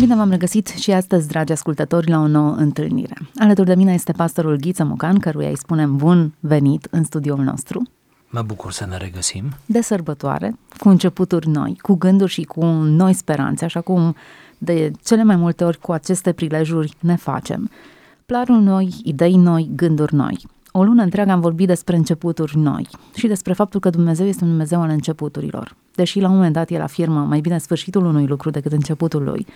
Bine 0.00 0.14
v-am 0.16 0.30
regăsit 0.30 0.66
și 0.66 0.90
astăzi, 0.90 1.28
dragi 1.28 1.52
ascultători, 1.52 2.10
la 2.10 2.18
o 2.18 2.26
nouă 2.26 2.54
întâlnire. 2.54 3.16
Alături 3.38 3.66
de 3.66 3.74
mine 3.74 3.92
este 3.92 4.12
pastorul 4.12 4.56
Ghiță 4.56 4.84
Mocan, 4.84 5.18
căruia 5.18 5.48
îi 5.48 5.56
spunem 5.56 5.96
bun 5.96 6.32
venit 6.40 6.88
în 6.90 7.04
studioul 7.04 7.42
nostru, 7.44 7.82
Mă 8.30 8.42
bucur 8.46 8.72
să 8.72 8.86
ne 8.90 8.96
regăsim. 8.96 9.44
de 9.66 9.80
sărbătoare, 9.80 10.58
cu 10.78 10.88
începuturi 10.88 11.48
noi, 11.48 11.78
cu 11.82 11.94
gânduri 11.94 12.30
și 12.30 12.42
cu 12.42 12.64
noi 12.64 13.12
speranțe, 13.12 13.64
așa 13.64 13.80
cum 13.80 14.14
de 14.58 14.92
cele 15.04 15.22
mai 15.22 15.36
multe 15.36 15.64
ori 15.64 15.78
cu 15.78 15.92
aceste 15.92 16.32
prilejuri 16.32 16.94
ne 17.00 17.16
facem. 17.16 17.70
Planuri 18.26 18.62
noi, 18.64 18.94
idei 19.04 19.36
noi, 19.36 19.70
gânduri 19.74 20.14
noi. 20.14 20.38
O 20.72 20.84
lună 20.84 21.02
întreagă 21.02 21.30
am 21.30 21.40
vorbit 21.40 21.66
despre 21.66 21.96
începuturi 21.96 22.56
noi 22.56 22.88
și 23.14 23.26
despre 23.26 23.52
faptul 23.52 23.80
că 23.80 23.90
Dumnezeu 23.90 24.26
este 24.26 24.44
un 24.44 24.50
Dumnezeu 24.50 24.80
al 24.80 24.88
începuturilor. 24.88 25.74
Deși 25.94 26.20
la 26.20 26.28
un 26.28 26.34
moment 26.34 26.52
dat 26.52 26.70
el 26.70 26.82
afirmă 26.82 27.20
mai 27.20 27.40
bine 27.40 27.58
sfârșitul 27.58 28.04
unui 28.04 28.26
lucru 28.26 28.50
decât 28.50 28.72
începutul 28.72 29.22
lui, 29.22 29.46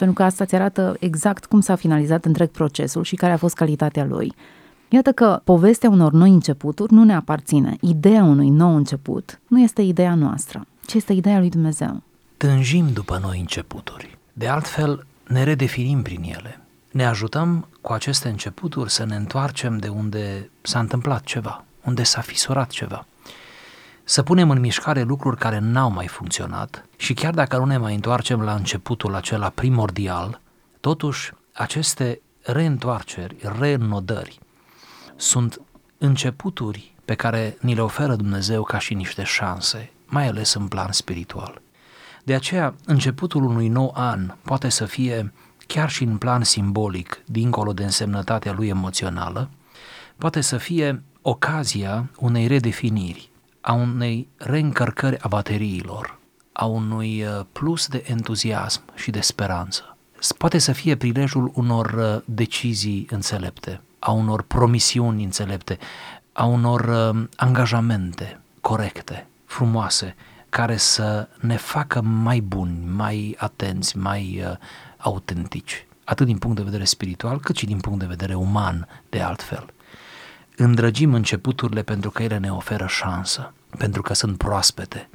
pentru 0.00 0.16
că 0.18 0.22
asta 0.22 0.44
îți 0.44 0.54
arată 0.54 0.96
exact 0.98 1.44
cum 1.44 1.60
s-a 1.60 1.74
finalizat 1.74 2.24
întreg 2.24 2.48
procesul 2.48 3.04
și 3.04 3.16
care 3.16 3.32
a 3.32 3.36
fost 3.36 3.54
calitatea 3.54 4.04
lui. 4.04 4.34
Iată 4.88 5.12
că 5.12 5.40
povestea 5.44 5.90
unor 5.90 6.12
noi 6.12 6.30
începuturi 6.30 6.92
nu 6.92 7.04
ne 7.04 7.14
aparține. 7.14 7.76
Ideea 7.80 8.22
unui 8.22 8.48
nou 8.48 8.76
început 8.76 9.40
nu 9.46 9.60
este 9.60 9.82
ideea 9.82 10.14
noastră, 10.14 10.66
ci 10.86 10.94
este 10.94 11.12
ideea 11.12 11.38
lui 11.38 11.48
Dumnezeu. 11.48 12.02
Tânjim 12.36 12.92
după 12.92 13.18
noi 13.22 13.38
începuturi. 13.40 14.18
De 14.32 14.48
altfel, 14.48 15.06
ne 15.26 15.42
redefinim 15.42 16.02
prin 16.02 16.22
ele. 16.22 16.60
Ne 16.90 17.06
ajutăm 17.06 17.66
cu 17.80 17.92
aceste 17.92 18.28
începuturi 18.28 18.90
să 18.90 19.04
ne 19.04 19.16
întoarcem 19.16 19.76
de 19.76 19.88
unde 19.88 20.50
s-a 20.60 20.78
întâmplat 20.78 21.24
ceva, 21.24 21.64
unde 21.84 22.02
s-a 22.02 22.20
fisurat 22.20 22.70
ceva. 22.70 23.06
Să 24.10 24.22
punem 24.22 24.50
în 24.50 24.60
mișcare 24.60 25.02
lucruri 25.02 25.36
care 25.36 25.58
n-au 25.58 25.90
mai 25.90 26.06
funcționat 26.06 26.84
și 26.96 27.14
chiar 27.14 27.34
dacă 27.34 27.58
nu 27.58 27.64
ne 27.64 27.76
mai 27.76 27.94
întoarcem 27.94 28.42
la 28.42 28.54
începutul 28.54 29.14
acela 29.14 29.48
primordial, 29.48 30.40
totuși 30.80 31.32
aceste 31.52 32.20
reîntoarceri, 32.42 33.36
reînnodări, 33.58 34.38
sunt 35.16 35.60
începuturi 35.98 36.94
pe 37.04 37.14
care 37.14 37.56
ni 37.60 37.74
le 37.74 37.80
oferă 37.80 38.16
Dumnezeu 38.16 38.62
ca 38.62 38.78
și 38.78 38.94
niște 38.94 39.22
șanse, 39.22 39.90
mai 40.06 40.26
ales 40.26 40.54
în 40.54 40.68
plan 40.68 40.92
spiritual. 40.92 41.60
De 42.24 42.34
aceea, 42.34 42.74
începutul 42.84 43.44
unui 43.44 43.68
nou 43.68 43.92
an 43.96 44.34
poate 44.42 44.68
să 44.68 44.84
fie, 44.84 45.32
chiar 45.66 45.90
și 45.90 46.02
în 46.02 46.16
plan 46.16 46.42
simbolic, 46.42 47.22
dincolo 47.26 47.72
de 47.72 47.84
însemnătatea 47.84 48.52
lui 48.52 48.68
emoțională, 48.68 49.50
poate 50.18 50.40
să 50.40 50.56
fie 50.56 51.02
ocazia 51.22 52.10
unei 52.18 52.46
redefiniri, 52.46 53.29
a 53.60 53.72
unei 53.72 54.28
reîncărcări 54.36 55.18
a 55.20 55.28
bateriilor, 55.28 56.18
a 56.52 56.64
unui 56.64 57.22
uh, 57.22 57.40
plus 57.52 57.86
de 57.88 58.04
entuziasm 58.06 58.82
și 58.94 59.10
de 59.10 59.20
speranță. 59.20 59.96
S- 60.18 60.32
Poate 60.32 60.58
să 60.58 60.72
fie 60.72 60.96
prilejul 60.96 61.50
unor 61.54 61.92
uh, 61.92 62.22
decizii 62.24 63.06
înțelepte, 63.10 63.80
a 63.98 64.10
unor 64.10 64.42
promisiuni 64.42 65.24
înțelepte, 65.24 65.78
a 66.32 66.44
unor 66.44 67.10
uh, 67.14 67.22
angajamente 67.36 68.40
corecte, 68.60 69.26
frumoase, 69.44 70.14
care 70.48 70.76
să 70.76 71.28
ne 71.40 71.56
facă 71.56 72.00
mai 72.00 72.40
buni, 72.40 72.78
mai 72.96 73.36
atenți, 73.38 73.96
mai 73.96 74.42
uh, 74.46 74.56
autentici, 74.98 75.86
atât 76.04 76.26
din 76.26 76.38
punct 76.38 76.56
de 76.56 76.62
vedere 76.62 76.84
spiritual, 76.84 77.40
cât 77.40 77.56
și 77.56 77.66
din 77.66 77.78
punct 77.80 77.98
de 77.98 78.06
vedere 78.06 78.34
uman, 78.34 78.88
de 79.08 79.20
altfel. 79.20 79.66
Îndrăgim 80.62 81.14
începuturile 81.14 81.82
pentru 81.82 82.10
că 82.10 82.22
ele 82.22 82.38
ne 82.38 82.52
oferă 82.52 82.86
șansă, 82.86 83.52
pentru 83.78 84.02
că 84.02 84.14
sunt 84.14 84.36
proaspete, 84.38 85.08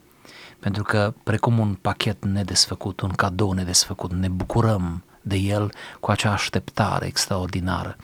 pentru 0.59 0.83
că, 0.83 1.13
precum 1.23 1.59
un 1.59 1.73
pachet 1.73 2.25
nedesfăcut, 2.25 3.01
un 3.01 3.09
cadou 3.09 3.51
nedesfăcut, 3.51 4.13
ne 4.13 4.28
bucurăm 4.28 5.03
de 5.22 5.35
el 5.35 5.72
cu 6.00 6.11
acea 6.11 6.31
așteptare 6.31 7.06
extraordinară, 7.06 7.95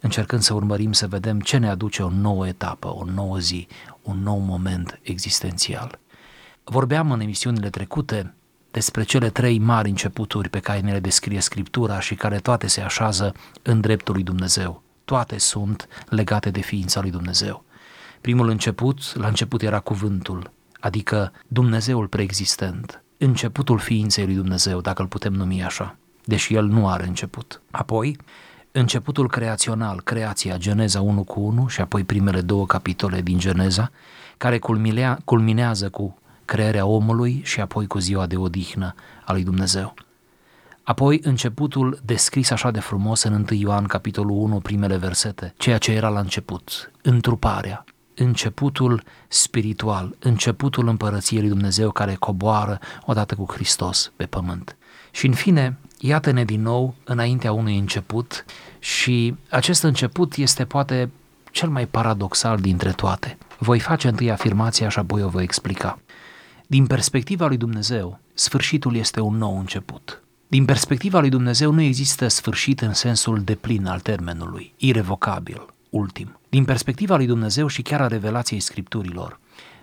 încercând 0.00 0.42
să 0.42 0.54
urmărim 0.54 0.92
să 0.92 1.06
vedem 1.06 1.40
ce 1.40 1.56
ne 1.56 1.68
aduce 1.68 2.02
o 2.02 2.10
nouă 2.10 2.46
etapă, 2.46 2.88
o 2.94 3.04
nouă 3.04 3.38
zi, 3.38 3.68
un 4.02 4.22
nou 4.22 4.38
moment 4.38 4.98
existențial. 5.02 5.98
Vorbeam 6.64 7.12
în 7.12 7.20
emisiunile 7.20 7.70
trecute 7.70 8.34
despre 8.70 9.02
cele 9.02 9.30
trei 9.30 9.58
mari 9.58 9.88
începuturi 9.88 10.48
pe 10.48 10.60
care 10.60 10.80
ne 10.80 10.92
le 10.92 11.00
descrie 11.00 11.40
Scriptura 11.40 12.00
și 12.00 12.14
care 12.14 12.38
toate 12.38 12.66
se 12.66 12.80
așează 12.80 13.34
în 13.62 13.80
dreptul 13.80 14.14
lui 14.14 14.22
Dumnezeu. 14.22 14.84
Toate 15.06 15.38
sunt 15.38 15.88
legate 16.08 16.50
de 16.50 16.60
ființa 16.60 17.00
lui 17.00 17.10
Dumnezeu. 17.10 17.64
Primul 18.20 18.48
început, 18.48 19.14
la 19.14 19.26
început 19.26 19.62
era 19.62 19.80
cuvântul, 19.80 20.50
adică 20.80 21.32
Dumnezeul 21.48 22.06
preexistent, 22.06 23.02
începutul 23.18 23.78
ființei 23.78 24.24
lui 24.24 24.34
Dumnezeu, 24.34 24.80
dacă 24.80 25.02
îl 25.02 25.08
putem 25.08 25.32
numi 25.32 25.64
așa, 25.64 25.96
deși 26.24 26.54
el 26.54 26.64
nu 26.64 26.88
are 26.88 27.06
început. 27.06 27.60
Apoi, 27.70 28.18
începutul 28.72 29.28
creațional, 29.28 30.00
creația, 30.00 30.56
Geneza 30.56 31.00
1 31.00 31.24
cu 31.24 31.40
1 31.40 31.68
și 31.68 31.80
apoi 31.80 32.04
primele 32.04 32.40
două 32.40 32.66
capitole 32.66 33.20
din 33.20 33.38
Geneza, 33.38 33.90
care 34.36 34.58
culminea, 34.58 35.18
culminează 35.24 35.90
cu 35.90 36.18
crearea 36.44 36.86
omului 36.86 37.40
și 37.44 37.60
apoi 37.60 37.86
cu 37.86 37.98
ziua 37.98 38.26
de 38.26 38.36
odihnă 38.36 38.94
a 39.24 39.32
lui 39.32 39.42
Dumnezeu. 39.42 39.94
Apoi 40.86 41.20
începutul 41.22 42.00
descris 42.04 42.50
așa 42.50 42.70
de 42.70 42.80
frumos 42.80 43.22
în 43.22 43.32
1 43.32 43.44
Ioan 43.50 43.84
capitolul 43.84 44.36
1, 44.36 44.60
primele 44.60 44.96
versete, 44.96 45.54
ceea 45.56 45.78
ce 45.78 45.92
era 45.92 46.08
la 46.08 46.20
început, 46.20 46.92
întruparea, 47.02 47.84
începutul 48.14 49.02
spiritual, 49.28 50.16
începutul 50.18 50.88
împărăției 50.88 51.40
lui 51.40 51.48
Dumnezeu 51.48 51.90
care 51.90 52.14
coboară 52.14 52.78
odată 53.06 53.34
cu 53.34 53.52
Hristos 53.52 54.12
pe 54.16 54.26
pământ. 54.26 54.76
Și 55.10 55.26
în 55.26 55.32
fine, 55.32 55.78
iată-ne 55.98 56.44
din 56.44 56.62
nou 56.62 56.94
înaintea 57.04 57.52
unui 57.52 57.78
început 57.78 58.44
și 58.78 59.34
acest 59.50 59.82
început 59.82 60.34
este 60.34 60.64
poate 60.64 61.10
cel 61.50 61.68
mai 61.68 61.86
paradoxal 61.86 62.58
dintre 62.58 62.90
toate. 62.90 63.38
Voi 63.58 63.80
face 63.80 64.08
întâi 64.08 64.30
afirmația 64.30 64.88
și 64.88 64.98
apoi 64.98 65.22
o 65.22 65.28
voi 65.28 65.42
explica. 65.42 65.98
Din 66.66 66.86
perspectiva 66.86 67.46
lui 67.46 67.56
Dumnezeu, 67.56 68.18
sfârșitul 68.34 68.96
este 68.96 69.20
un 69.20 69.36
nou 69.36 69.58
început. 69.58 70.20
Din 70.48 70.64
perspectiva 70.64 71.20
lui 71.20 71.28
Dumnezeu 71.28 71.72
nu 71.72 71.80
există 71.80 72.28
sfârșit 72.28 72.80
în 72.80 72.92
sensul 72.92 73.42
deplin 73.42 73.86
al 73.86 74.00
termenului, 74.00 74.74
irrevocabil, 74.76 75.66
ultim. 75.90 76.38
Din 76.48 76.64
perspectiva 76.64 77.16
lui 77.16 77.26
Dumnezeu 77.26 77.66
și 77.66 77.82
chiar 77.82 78.00
a 78.00 78.06
revelației 78.06 78.60
scripturilor, 78.60 79.40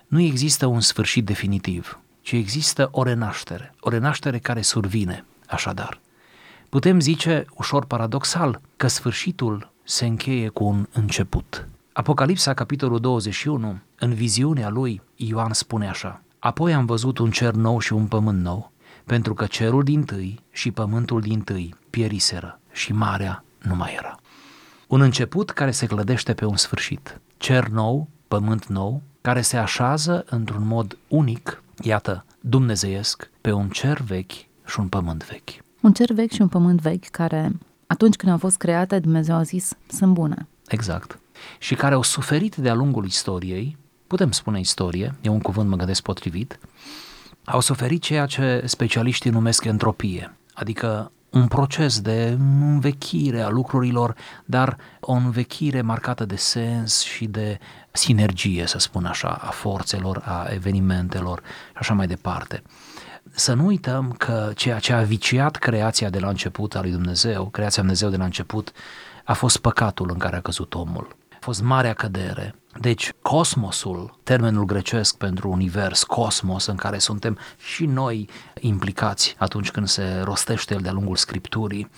nu 0.07 0.19
există 0.19 0.65
un 0.65 0.79
sfârșit 0.79 1.25
definitiv, 1.25 1.99
ci 2.21 2.31
există 2.31 2.89
o 2.91 3.03
renaștere, 3.03 3.73
o 3.79 3.89
renaștere 3.89 4.39
care 4.39 4.61
survine, 4.61 5.25
așadar. 5.47 5.99
Putem 6.69 6.99
zice, 6.99 7.45
ușor 7.55 7.85
paradoxal, 7.85 8.61
că 8.77 8.87
sfârșitul 8.87 9.71
se 9.83 10.05
încheie 10.05 10.47
cu 10.47 10.63
un 10.63 10.87
început. 10.91 11.67
Apocalipsa, 11.93 12.53
capitolul 12.53 12.99
21, 12.99 13.79
în 13.99 14.13
viziunea 14.13 14.69
lui, 14.69 15.01
Ioan 15.15 15.53
spune 15.53 15.89
așa, 15.89 16.21
Apoi 16.43 16.73
am 16.73 16.85
văzut 16.85 17.17
un 17.17 17.31
cer 17.31 17.53
nou 17.53 17.79
și 17.79 17.93
un 17.93 18.05
pământ 18.05 18.41
nou, 18.41 18.71
pentru 19.05 19.33
că 19.33 19.45
cerul 19.45 19.83
din 19.83 20.03
tâi 20.03 20.39
și 20.51 20.71
pământul 20.71 21.21
din 21.21 21.41
tâi 21.41 21.75
pieriseră 21.89 22.59
și 22.71 22.93
marea 22.93 23.43
nu 23.61 23.75
mai 23.75 23.93
era. 23.97 24.17
Un 24.87 25.01
început 25.01 25.49
care 25.49 25.71
se 25.71 25.85
clădește 25.85 26.33
pe 26.33 26.45
un 26.45 26.57
sfârșit. 26.57 27.19
Cer 27.37 27.67
nou, 27.67 28.07
pământ 28.27 28.65
nou, 28.65 29.01
care 29.21 29.41
se 29.41 29.57
așează 29.57 30.25
într-un 30.29 30.67
mod 30.67 30.97
unic, 31.07 31.63
iată, 31.81 32.25
dumnezeiesc, 32.39 33.29
pe 33.41 33.51
un 33.51 33.69
cer 33.69 34.01
vechi 34.01 34.31
și 34.65 34.79
un 34.79 34.87
pământ 34.87 35.27
vechi. 35.27 35.49
Un 35.81 35.93
cer 35.93 36.13
vechi 36.13 36.31
și 36.31 36.41
un 36.41 36.47
pământ 36.47 36.81
vechi 36.81 37.05
care, 37.05 37.51
atunci 37.87 38.15
când 38.15 38.31
au 38.31 38.37
fost 38.37 38.57
create, 38.57 38.99
Dumnezeu 38.99 39.35
a 39.35 39.43
zis, 39.43 39.73
sunt 39.87 40.13
bune. 40.13 40.47
Exact. 40.67 41.19
Și 41.59 41.75
care 41.75 41.93
au 41.93 42.03
suferit 42.03 42.55
de-a 42.55 42.73
lungul 42.73 43.05
istoriei, 43.05 43.77
putem 44.07 44.31
spune 44.31 44.59
istorie, 44.59 45.15
e 45.21 45.29
un 45.29 45.39
cuvânt 45.39 45.69
mă 45.69 45.75
gândesc 45.75 46.01
potrivit, 46.01 46.59
au 47.45 47.59
suferit 47.59 48.01
ceea 48.01 48.25
ce 48.25 48.61
specialiștii 48.65 49.31
numesc 49.31 49.63
entropie, 49.63 50.37
adică 50.53 51.11
un 51.29 51.47
proces 51.47 52.01
de 52.01 52.37
învechire 52.39 53.41
a 53.41 53.49
lucrurilor, 53.49 54.15
dar 54.45 54.77
o 54.99 55.11
învechire 55.11 55.81
marcată 55.81 56.25
de 56.25 56.35
sens 56.35 57.01
și 57.01 57.25
de 57.25 57.59
sinergie, 57.91 58.65
să 58.65 58.79
spun 58.79 59.05
așa, 59.05 59.27
a 59.27 59.49
forțelor, 59.49 60.21
a 60.25 60.47
evenimentelor 60.49 61.41
și 61.69 61.77
așa 61.79 61.93
mai 61.93 62.07
departe. 62.07 62.61
Să 63.31 63.53
nu 63.53 63.65
uităm 63.65 64.11
că 64.11 64.51
ceea 64.55 64.79
ce 64.79 64.93
a 64.93 65.01
viciat 65.01 65.55
creația 65.55 66.09
de 66.09 66.19
la 66.19 66.27
început 66.27 66.75
a 66.75 66.81
lui 66.81 66.91
Dumnezeu, 66.91 67.45
creația 67.49 67.81
Dumnezeu 67.81 68.09
de 68.09 68.17
la 68.17 68.23
început, 68.23 68.71
a 69.23 69.33
fost 69.33 69.57
păcatul 69.57 70.09
în 70.11 70.17
care 70.17 70.35
a 70.35 70.41
căzut 70.41 70.73
omul. 70.73 71.15
A 71.31 71.37
fost 71.39 71.61
marea 71.61 71.93
cădere. 71.93 72.55
Deci, 72.79 73.11
cosmosul, 73.21 74.19
termenul 74.23 74.65
grecesc 74.65 75.17
pentru 75.17 75.49
univers, 75.49 76.03
cosmos, 76.03 76.65
în 76.65 76.75
care 76.75 76.97
suntem 76.97 77.37
și 77.57 77.85
noi 77.85 78.29
implicați 78.59 79.35
atunci 79.37 79.71
când 79.71 79.87
se 79.87 80.21
rostește 80.23 80.73
el 80.73 80.79
de-a 80.81 80.91
lungul 80.91 81.15
Scripturii, 81.15 81.89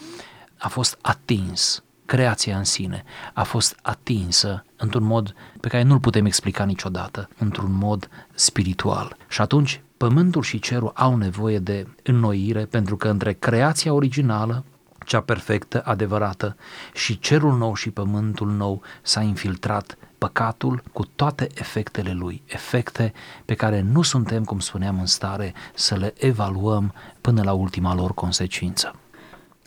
a 0.57 0.67
fost 0.67 0.97
atins 1.01 1.83
creația 2.05 2.57
în 2.57 2.63
sine 2.63 3.03
a 3.33 3.43
fost 3.43 3.79
atinsă 3.81 4.65
într-un 4.77 5.03
mod 5.03 5.35
pe 5.59 5.67
care 5.67 5.83
nu-l 5.83 5.99
putem 5.99 6.25
explica 6.25 6.63
niciodată, 6.63 7.29
într-un 7.37 7.71
mod 7.71 8.09
spiritual. 8.33 9.17
Și 9.27 9.41
atunci 9.41 9.81
pământul 9.97 10.41
și 10.41 10.59
cerul 10.59 10.91
au 10.95 11.15
nevoie 11.15 11.59
de 11.59 11.87
înnoire 12.03 12.65
pentru 12.65 12.95
că 12.97 13.07
între 13.07 13.33
creația 13.33 13.93
originală, 13.93 14.63
cea 15.05 15.21
perfectă, 15.21 15.81
adevărată, 15.85 16.55
și 16.93 17.19
cerul 17.19 17.57
nou 17.57 17.75
și 17.75 17.89
pământul 17.89 18.51
nou 18.51 18.81
s-a 19.01 19.21
infiltrat 19.21 19.97
păcatul 20.17 20.83
cu 20.93 21.05
toate 21.15 21.47
efectele 21.53 22.11
lui, 22.11 22.41
efecte 22.45 23.13
pe 23.45 23.53
care 23.53 23.81
nu 23.81 24.01
suntem, 24.01 24.43
cum 24.43 24.59
spuneam, 24.59 24.99
în 24.99 25.05
stare 25.05 25.53
să 25.73 25.95
le 25.95 26.13
evaluăm 26.17 26.93
până 27.21 27.43
la 27.43 27.53
ultima 27.53 27.95
lor 27.95 28.13
consecință. 28.13 28.95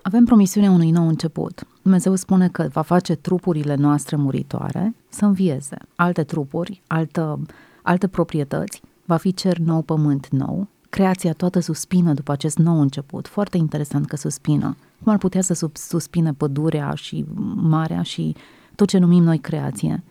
Avem 0.03 0.25
promisiunea 0.25 0.71
unui 0.71 0.91
nou 0.91 1.09
început. 1.09 1.67
Dumnezeu 1.83 2.15
spune 2.15 2.49
că 2.49 2.69
va 2.73 2.83
face 2.83 3.15
trupurile 3.15 3.75
noastre 3.75 4.17
muritoare 4.17 4.95
să 5.09 5.25
învieze. 5.25 5.77
Alte 5.95 6.25
trupuri, 6.25 6.83
altă, 6.87 7.41
alte 7.83 8.07
proprietăți, 8.07 8.81
va 9.05 9.17
fi 9.17 9.35
cer 9.35 9.59
nou, 9.59 9.83
pământ 9.83 10.29
nou. 10.29 10.67
Creația 10.89 11.33
toată 11.33 11.61
suspină 11.61 12.13
după 12.13 12.33
acest 12.33 12.59
nou 12.59 12.81
început. 12.81 13.29
Foarte 13.29 13.57
interesant 13.57 14.07
că 14.07 14.17
suspină. 14.17 14.77
Cum 15.03 15.13
ar 15.13 15.19
putea 15.19 15.41
să 15.43 15.55
sub, 15.55 15.77
suspine 15.77 16.33
pădurea 16.33 16.93
și 16.95 17.25
marea 17.55 18.03
și 18.03 18.37
tot 18.75 18.89
ce 18.89 18.99
numim 18.99 19.23
noi 19.23 19.39
creație? 19.39 20.03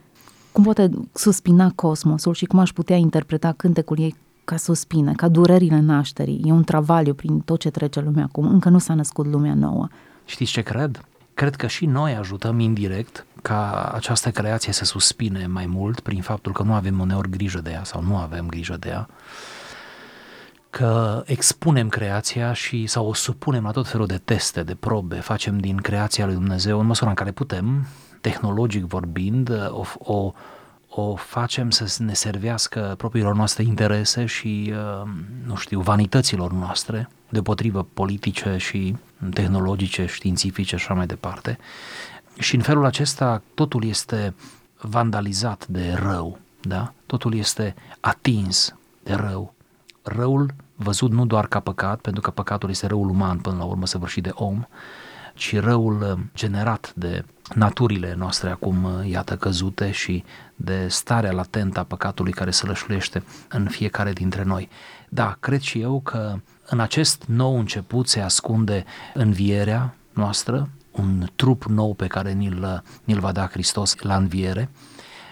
Cum 0.52 0.64
poate 0.64 0.90
suspina 1.14 1.72
cosmosul 1.76 2.34
și 2.34 2.46
cum 2.46 2.60
aș 2.60 2.72
putea 2.72 2.96
interpreta 2.96 3.52
cântecul 3.52 4.00
ei 4.00 4.16
ca 4.44 4.58
suspine, 4.58 5.14
ca 5.14 5.28
durerile 5.28 5.80
nașterii. 5.80 6.42
E 6.46 6.52
un 6.52 6.64
travaliu 6.64 7.14
prin 7.14 7.40
tot 7.40 7.60
ce 7.60 7.70
trece 7.70 8.00
lumea 8.00 8.24
acum. 8.24 8.48
Încă 8.48 8.70
nu 8.70 8.78
s-a 8.78 8.94
născut 8.94 9.26
lumea 9.26 9.54
nouă. 9.54 9.88
Știți 10.26 10.52
ce 10.52 10.62
cred? 10.62 11.06
Cred 11.34 11.56
că 11.56 11.68
și 11.68 11.86
noi 11.86 12.16
ajutăm 12.16 12.60
indirect 12.60 13.26
ca 13.42 13.92
această 13.94 14.32
creație 14.32 14.74
să 14.74 14.86
suspine 14.86 15.48
mai 15.48 15.66
mult 15.66 16.00
prin 16.00 16.22
faptul 16.22 16.52
că 16.52 16.64
nu 16.64 16.74
avem 16.74 17.00
uneori 17.00 17.30
grijă 17.30 17.60
de 17.60 17.70
ea 17.70 17.84
sau 17.84 18.04
nu 18.04 18.18
avem 18.18 18.48
grijă 18.48 18.78
de 18.80 18.90
ea, 18.90 19.08
că 20.78 21.24
expunem 21.26 21.90
creația 21.90 22.54
și 22.54 22.88
sau 22.88 23.08
o 23.08 23.14
supunem 23.14 23.64
la 23.64 23.72
tot 23.72 23.88
felul 23.88 24.06
de 24.08 24.22
teste, 24.26 24.64
de 24.64 24.76
probe, 24.76 25.16
facem 25.16 25.58
din 25.58 25.78
creația 25.78 26.26
lui 26.26 26.34
Dumnezeu 26.34 26.80
în 26.80 26.86
măsura 26.86 27.10
în 27.10 27.16
care 27.16 27.32
putem, 27.32 27.88
tehnologic 28.22 28.84
vorbind, 28.84 29.50
o, 29.70 29.84
o 29.98 30.34
o 30.90 31.16
facem 31.16 31.70
să 31.70 32.04
ne 32.04 32.14
servească 32.14 32.94
propriilor 32.98 33.36
noastre 33.36 33.64
interese 33.64 34.26
și, 34.26 34.74
uh, 34.74 35.10
nu 35.46 35.56
știu, 35.56 35.82
vanităților 35.82 36.52
noastre, 36.52 37.10
deopotrivă 37.30 37.88
politice 37.94 38.58
și 38.58 38.96
tehnologice, 39.34 40.06
științifice 40.06 40.76
și 40.76 40.84
așa 40.84 40.94
mai 40.94 41.06
departe. 41.06 41.58
Și 42.40 42.56
în 42.56 42.62
felul 42.62 42.86
acesta 42.86 43.42
totul 43.54 43.84
este 43.84 44.34
vandalizat 44.82 45.68
de 45.68 45.94
rău, 45.94 46.40
da? 46.62 46.94
Totul 47.06 47.36
este 47.36 47.76
atins 48.00 48.76
de 49.04 49.14
rău. 49.14 49.54
Răul 50.02 50.54
văzut 50.78 51.12
nu 51.12 51.26
doar 51.26 51.48
ca 51.48 51.60
păcat, 51.60 52.00
pentru 52.00 52.22
că 52.22 52.32
păcatul 52.32 52.70
este 52.70 52.88
răul 52.88 53.10
uman 53.10 53.38
până 53.38 53.58
la 53.58 53.64
urmă 53.64 53.86
săvârșit 53.86 54.24
de 54.24 54.32
om, 54.34 54.66
ci 55.34 55.60
răul 55.60 56.02
uh, 56.02 56.20
generat 56.36 56.94
de 56.96 57.26
naturile 57.54 58.16
noastre 58.18 58.50
acum, 58.50 58.84
uh, 58.84 59.10
iată, 59.10 59.36
căzute 59.36 59.92
și 59.92 60.24
de 60.56 60.88
starea 60.88 61.32
latentă 61.32 61.80
a 61.80 61.84
păcatului 61.84 62.32
care 62.32 62.52
se 62.52 62.66
lășluiește 62.66 63.24
în 63.50 63.68
fiecare 63.68 64.14
dintre 64.14 64.44
noi. 64.44 64.70
Da, 65.10 65.38
cred 65.40 65.60
și 65.60 65.82
eu 65.82 66.00
că 66.00 66.36
în 66.66 66.80
acest 66.80 67.24
nou 67.28 67.58
început 67.58 68.08
se 68.08 68.20
ascunde 68.20 68.86
învierea 69.14 69.96
noastră, 70.14 70.70
un 70.92 71.28
trup 71.36 71.64
nou 71.64 71.94
pe 71.94 72.08
care 72.08 72.32
ni-l, 72.32 72.84
ni-l 73.04 73.20
va 73.20 73.32
da 73.32 73.48
Hristos 73.48 73.96
la 73.98 74.16
înviere, 74.16 74.70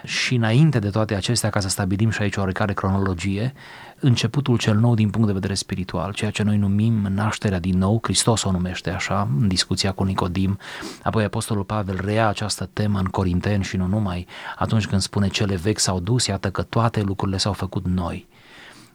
și 0.05 0.35
înainte 0.35 0.79
de 0.79 0.89
toate 0.89 1.15
acestea, 1.15 1.49
ca 1.49 1.59
să 1.59 1.69
stabilim 1.69 2.09
și 2.09 2.21
aici 2.21 2.35
oarecare 2.35 2.73
cronologie, 2.73 3.53
începutul 3.99 4.57
cel 4.57 4.77
nou 4.77 4.93
din 4.93 5.09
punct 5.09 5.27
de 5.27 5.33
vedere 5.33 5.53
spiritual, 5.53 6.13
ceea 6.13 6.31
ce 6.31 6.43
noi 6.43 6.57
numim 6.57 6.93
nașterea 6.93 7.59
din 7.59 7.77
nou, 7.77 7.99
Hristos 8.03 8.43
o 8.43 8.51
numește 8.51 8.89
așa, 8.89 9.29
în 9.39 9.47
discuția 9.47 9.91
cu 9.91 10.03
Nicodim, 10.03 10.57
apoi 11.03 11.23
Apostolul 11.23 11.63
Pavel 11.63 11.99
rea 12.03 12.27
această 12.27 12.69
temă 12.73 12.99
în 12.99 13.05
Corinteni 13.05 13.63
și 13.63 13.77
nu 13.77 13.85
numai, 13.85 14.27
atunci 14.57 14.87
când 14.87 15.01
spune 15.01 15.27
cele 15.27 15.55
vechi 15.55 15.79
s-au 15.79 15.99
dus, 15.99 16.25
iată 16.25 16.51
că 16.51 16.61
toate 16.61 17.01
lucrurile 17.01 17.37
s-au 17.37 17.53
făcut 17.53 17.85
noi. 17.85 18.27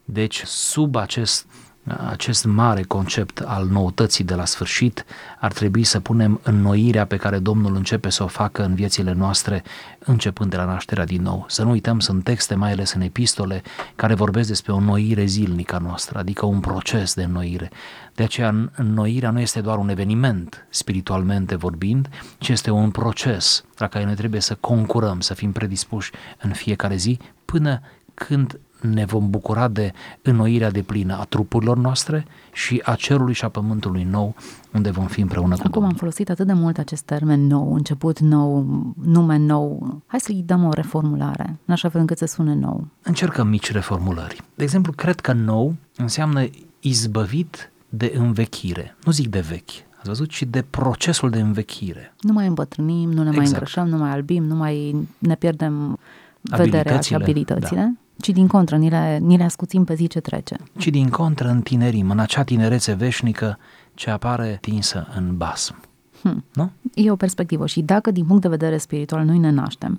Deci, 0.04 0.42
sub 0.44 0.96
acest 0.96 1.46
acest 1.84 2.44
mare 2.44 2.82
concept 2.82 3.38
al 3.38 3.66
noutății 3.66 4.24
de 4.24 4.34
la 4.34 4.44
sfârșit, 4.44 5.04
ar 5.38 5.52
trebui 5.52 5.84
să 5.84 6.00
punem 6.00 6.40
înnoirea 6.42 7.06
pe 7.06 7.16
care 7.16 7.38
Domnul 7.38 7.76
începe 7.76 8.10
să 8.10 8.22
o 8.22 8.26
facă 8.26 8.64
în 8.64 8.74
viețile 8.74 9.12
noastre, 9.12 9.62
începând 9.98 10.50
de 10.50 10.56
la 10.56 10.64
nașterea 10.64 11.04
din 11.04 11.22
nou. 11.22 11.44
Să 11.48 11.62
nu 11.62 11.70
uităm, 11.70 12.00
sunt 12.00 12.24
texte, 12.24 12.54
mai 12.54 12.72
ales 12.72 12.92
în 12.92 13.00
epistole, 13.00 13.62
care 13.96 14.14
vorbesc 14.14 14.48
despre 14.48 14.72
o 14.72 14.76
înnoire 14.76 15.24
zilnică 15.24 15.74
a 15.74 15.78
noastră, 15.78 16.18
adică 16.18 16.46
un 16.46 16.60
proces 16.60 17.14
de 17.14 17.22
înnoire. 17.22 17.70
De 18.14 18.22
aceea, 18.22 18.70
înnoirea 18.76 19.30
nu 19.30 19.40
este 19.40 19.60
doar 19.60 19.78
un 19.78 19.88
eveniment, 19.88 20.66
spiritualmente 20.68 21.56
vorbind, 21.56 22.08
ci 22.38 22.48
este 22.48 22.70
un 22.70 22.90
proces 22.90 23.64
la 23.76 23.88
care 23.88 24.04
noi 24.04 24.14
trebuie 24.14 24.40
să 24.40 24.56
concurăm, 24.60 25.20
să 25.20 25.34
fim 25.34 25.52
predispuși 25.52 26.10
în 26.40 26.52
fiecare 26.52 26.96
zi, 26.96 27.18
până 27.44 27.80
când 28.14 28.58
ne 28.80 29.04
vom 29.04 29.30
bucura 29.30 29.68
de 29.68 29.92
înnoirea 30.22 30.70
de 30.70 30.82
plină 30.82 31.16
a 31.18 31.24
trupurilor 31.24 31.76
noastre 31.76 32.26
și 32.52 32.82
a 32.84 32.94
cerului 32.94 33.34
și 33.34 33.44
a 33.44 33.48
pământului 33.48 34.02
nou, 34.10 34.34
unde 34.72 34.90
vom 34.90 35.06
fi 35.06 35.20
împreună 35.20 35.54
cu 35.54 35.60
Acum 35.60 35.70
Domnul. 35.72 35.90
am 35.90 35.96
folosit 35.96 36.30
atât 36.30 36.46
de 36.46 36.52
mult 36.52 36.78
acest 36.78 37.02
termen 37.02 37.46
nou, 37.46 37.74
început 37.74 38.18
nou, 38.18 38.66
nume 39.04 39.36
nou. 39.36 40.00
Hai 40.06 40.20
să-i 40.20 40.42
dăm 40.46 40.64
o 40.64 40.72
reformulare, 40.72 41.58
în 41.64 41.72
așa 41.72 41.88
fel 41.88 42.00
încât 42.00 42.18
să 42.18 42.26
sune 42.26 42.54
nou. 42.54 42.86
Încercăm 43.02 43.48
mici 43.48 43.72
reformulări. 43.72 44.40
De 44.54 44.62
exemplu, 44.62 44.92
cred 44.92 45.20
că 45.20 45.32
nou 45.32 45.74
înseamnă 45.96 46.44
izbăvit 46.80 47.70
de 47.88 48.12
învechire. 48.16 48.96
Nu 49.04 49.12
zic 49.12 49.28
de 49.28 49.40
vechi, 49.40 49.70
ați 49.98 50.08
văzut, 50.08 50.28
ci 50.28 50.42
de 50.42 50.64
procesul 50.70 51.30
de 51.30 51.40
învechire. 51.40 52.14
Nu 52.20 52.32
mai 52.32 52.46
îmbătrânim, 52.46 53.08
nu 53.12 53.22
ne 53.22 53.30
mai 53.30 53.38
Exact. 53.38 53.48
îngrășăm, 53.50 53.88
nu 53.88 53.96
mai 53.96 54.10
albim, 54.10 54.44
nu 54.44 54.54
mai 54.54 54.96
ne 55.18 55.34
pierdem 55.34 55.98
vederea 56.40 57.00
și 57.00 57.14
Abilitățile, 57.14 57.16
abilitățile, 57.16 57.80
da. 57.80 57.92
Ci 58.20 58.28
din 58.28 58.46
contră, 58.46 58.76
ni 58.76 58.90
le, 58.90 59.18
ni 59.18 59.36
le 59.36 59.44
ascuțim 59.44 59.84
pe 59.84 59.94
zi 59.94 60.06
ce 60.06 60.20
trece. 60.20 60.56
Ci 60.78 60.88
din 60.88 61.08
contră 61.08 61.48
întinerim, 61.48 62.10
în 62.10 62.18
acea 62.18 62.42
tinerețe 62.42 62.92
veșnică 62.92 63.58
ce 63.94 64.10
apare 64.10 64.58
tinsă 64.60 65.06
în 65.16 65.36
basm. 65.36 65.80
Hm. 66.22 66.44
Nu? 66.54 66.70
E 66.94 67.10
o 67.10 67.16
perspectivă 67.16 67.66
și 67.66 67.80
dacă 67.80 68.10
din 68.10 68.24
punct 68.24 68.42
de 68.42 68.48
vedere 68.48 68.76
spiritual 68.76 69.24
noi 69.24 69.38
ne 69.38 69.50
naștem 69.50 69.98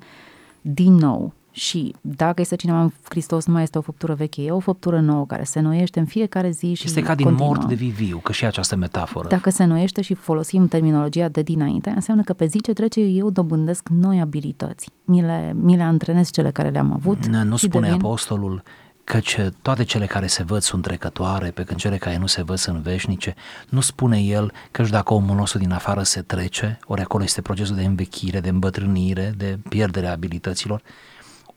din 0.61 0.93
nou 0.93 1.33
și 1.51 1.95
dacă 2.01 2.41
este 2.41 2.55
cineva 2.55 2.81
în 2.81 2.91
Hristos, 3.09 3.45
nu 3.45 3.53
mai 3.53 3.63
este 3.63 3.77
o 3.77 3.81
făptură 3.81 4.13
veche, 4.13 4.41
e 4.41 4.51
o 4.51 4.59
făptură 4.59 4.99
nouă 4.99 5.25
care 5.25 5.43
se 5.43 5.59
noiește 5.59 5.99
în 5.99 6.05
fiecare 6.05 6.49
zi 6.49 6.73
și 6.73 6.85
Este 6.85 7.01
ca 7.01 7.15
din 7.15 7.25
continuă. 7.25 7.47
mort 7.47 7.67
de 7.67 7.75
viviu, 7.75 8.17
că 8.17 8.31
și 8.31 8.45
această 8.45 8.75
metaforă. 8.75 9.27
Dacă 9.27 9.49
se 9.49 9.63
noiește 9.63 10.01
și 10.01 10.13
folosim 10.13 10.67
terminologia 10.67 11.27
de 11.27 11.41
dinainte, 11.41 11.89
înseamnă 11.89 12.23
că 12.23 12.33
pe 12.33 12.45
zi 12.45 12.61
ce 12.61 12.73
trece 12.73 12.99
eu 12.99 13.29
dobândesc 13.29 13.89
noi 13.89 14.19
abilități. 14.19 14.89
Mi 15.03 15.21
le, 15.21 15.53
mi 15.55 15.75
le 15.75 15.83
antrenez 15.83 16.29
cele 16.29 16.51
care 16.51 16.69
le-am 16.69 16.93
avut. 16.93 17.25
Nu, 17.25 17.43
nu 17.43 17.57
și 17.57 17.65
spune 17.65 17.87
devin... 17.87 18.05
apostolul 18.05 18.63
că 19.03 19.19
ce, 19.19 19.51
toate 19.61 19.83
cele 19.83 20.05
care 20.05 20.27
se 20.27 20.43
văd 20.43 20.61
sunt 20.61 20.81
trecătoare, 20.83 21.49
pe 21.49 21.63
când 21.63 21.79
cele 21.79 21.97
care 21.97 22.17
nu 22.17 22.25
se 22.25 22.43
văd 22.43 22.57
sunt 22.57 22.77
veșnice. 22.77 23.35
Nu 23.69 23.81
spune 23.81 24.19
el 24.19 24.51
că 24.71 24.83
și 24.83 24.91
dacă 24.91 25.13
omul 25.13 25.35
nostru 25.35 25.59
din 25.59 25.71
afară 25.71 26.03
se 26.03 26.21
trece, 26.21 26.79
ori 26.85 27.01
acolo 27.01 27.23
este 27.23 27.41
procesul 27.41 27.75
de 27.75 27.85
învechire, 27.85 28.39
de 28.39 28.49
îmbătrânire, 28.49 29.33
de 29.37 29.59
pierdere 29.69 30.07
a 30.07 30.11
abilităților, 30.11 30.81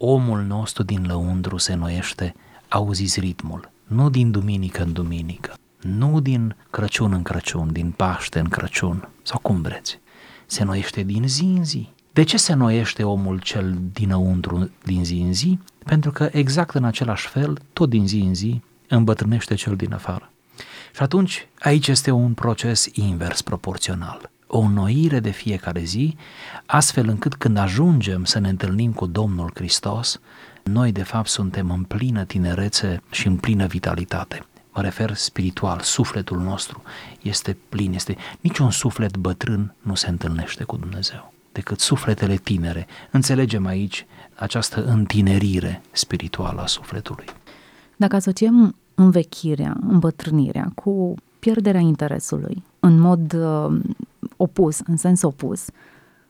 omul 0.04 0.42
nostru 0.42 0.82
din 0.82 1.06
lăuntru 1.06 1.56
se 1.56 1.74
noiește, 1.74 2.34
auziți 2.68 3.20
ritmul, 3.20 3.70
nu 3.84 4.10
din 4.10 4.30
duminică 4.30 4.82
în 4.82 4.92
duminică, 4.92 5.54
nu 5.80 6.20
din 6.20 6.56
Crăciun 6.70 7.12
în 7.12 7.22
Crăciun, 7.22 7.72
din 7.72 7.90
Paște 7.90 8.38
în 8.38 8.48
Crăciun, 8.48 9.08
sau 9.22 9.38
cum 9.38 9.62
vreți. 9.62 9.98
Se 10.46 10.64
noiește 10.64 11.02
din 11.02 11.28
zi 11.28 11.44
în 11.44 11.64
zi. 11.64 11.88
De 12.12 12.22
ce 12.22 12.36
se 12.36 12.54
noiește 12.54 13.04
omul 13.04 13.38
cel 13.38 13.78
dinăuntru 13.92 14.70
din 14.84 15.04
zi 15.04 15.14
în 15.14 15.32
zi? 15.32 15.58
Pentru 15.84 16.10
că 16.10 16.28
exact 16.32 16.74
în 16.74 16.84
același 16.84 17.28
fel, 17.28 17.58
tot 17.72 17.88
din 17.88 18.06
zi 18.06 18.18
în 18.18 18.34
zi, 18.34 18.60
îmbătrânește 18.88 19.54
cel 19.54 19.76
din 19.76 19.92
afară. 19.92 20.30
Și 20.94 21.02
atunci, 21.02 21.48
aici 21.58 21.88
este 21.88 22.10
un 22.10 22.32
proces 22.34 22.88
invers 22.92 23.42
proporțional. 23.42 24.30
O 24.46 24.58
înnoire 24.58 25.20
de 25.20 25.30
fiecare 25.30 25.82
zi, 25.82 26.16
astfel 26.66 27.08
încât 27.08 27.34
când 27.34 27.56
ajungem 27.56 28.24
să 28.24 28.38
ne 28.38 28.48
întâlnim 28.48 28.92
cu 28.92 29.06
Domnul 29.06 29.50
Hristos, 29.54 30.20
noi 30.62 30.92
de 30.92 31.02
fapt 31.02 31.28
suntem 31.28 31.70
în 31.70 31.82
plină 31.82 32.24
tinerețe 32.24 33.02
și 33.10 33.26
în 33.26 33.36
plină 33.36 33.66
vitalitate. 33.66 34.46
Mă 34.72 34.82
refer 34.82 35.14
spiritual, 35.14 35.80
sufletul 35.80 36.38
nostru 36.38 36.82
este 37.22 37.56
plin, 37.68 37.92
este 37.92 38.16
niciun 38.40 38.70
suflet 38.70 39.16
bătrân 39.16 39.74
nu 39.80 39.94
se 39.94 40.08
întâlnește 40.08 40.64
cu 40.64 40.76
Dumnezeu. 40.76 41.32
decât 41.52 41.80
sufletele 41.80 42.36
tinere. 42.36 42.86
Înțelegem 43.10 43.66
aici 43.66 44.06
această 44.34 44.84
întinerire 44.84 45.82
spirituală 45.92 46.60
a 46.60 46.66
sufletului. 46.66 47.24
Dacă 47.96 48.16
asociem 48.16 48.74
învechirea, 48.94 49.76
îmbătrânirea 49.88 50.72
cu 50.74 51.14
pierderea 51.38 51.80
interesului 51.80 52.62
în 52.80 52.98
mod 52.98 53.32
uh, 53.32 53.80
opus, 54.44 54.80
în 54.86 54.96
sens 54.96 55.22
opus, 55.22 55.66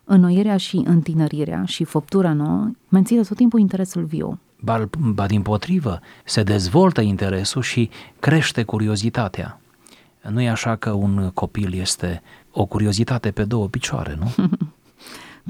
înnoirea 0.05 0.57
și 0.57 0.83
întinerirea 0.85 1.65
și 1.65 1.85
făptura 1.85 2.33
nouă 2.33 2.71
menține 2.89 3.23
tot 3.23 3.37
timpul 3.37 3.61
interesul 3.61 4.05
viu. 4.05 4.39
Ba, 4.61 4.89
ba 4.99 5.27
din 5.27 5.43
potrivă, 5.43 6.01
se 6.25 6.43
dezvoltă 6.43 7.01
interesul 7.01 7.63
și 7.63 7.91
crește 8.21 8.63
curiozitatea. 8.63 9.61
Nu 10.31 10.41
e 10.41 10.49
așa 10.51 10.77
că 10.77 10.91
un 10.91 11.31
copil 11.35 11.75
este 11.75 12.23
o 12.53 12.65
curiozitate 12.65 13.31
pe 13.31 13.45
două 13.45 13.67
picioare, 13.69 14.19
nu? 14.19 14.35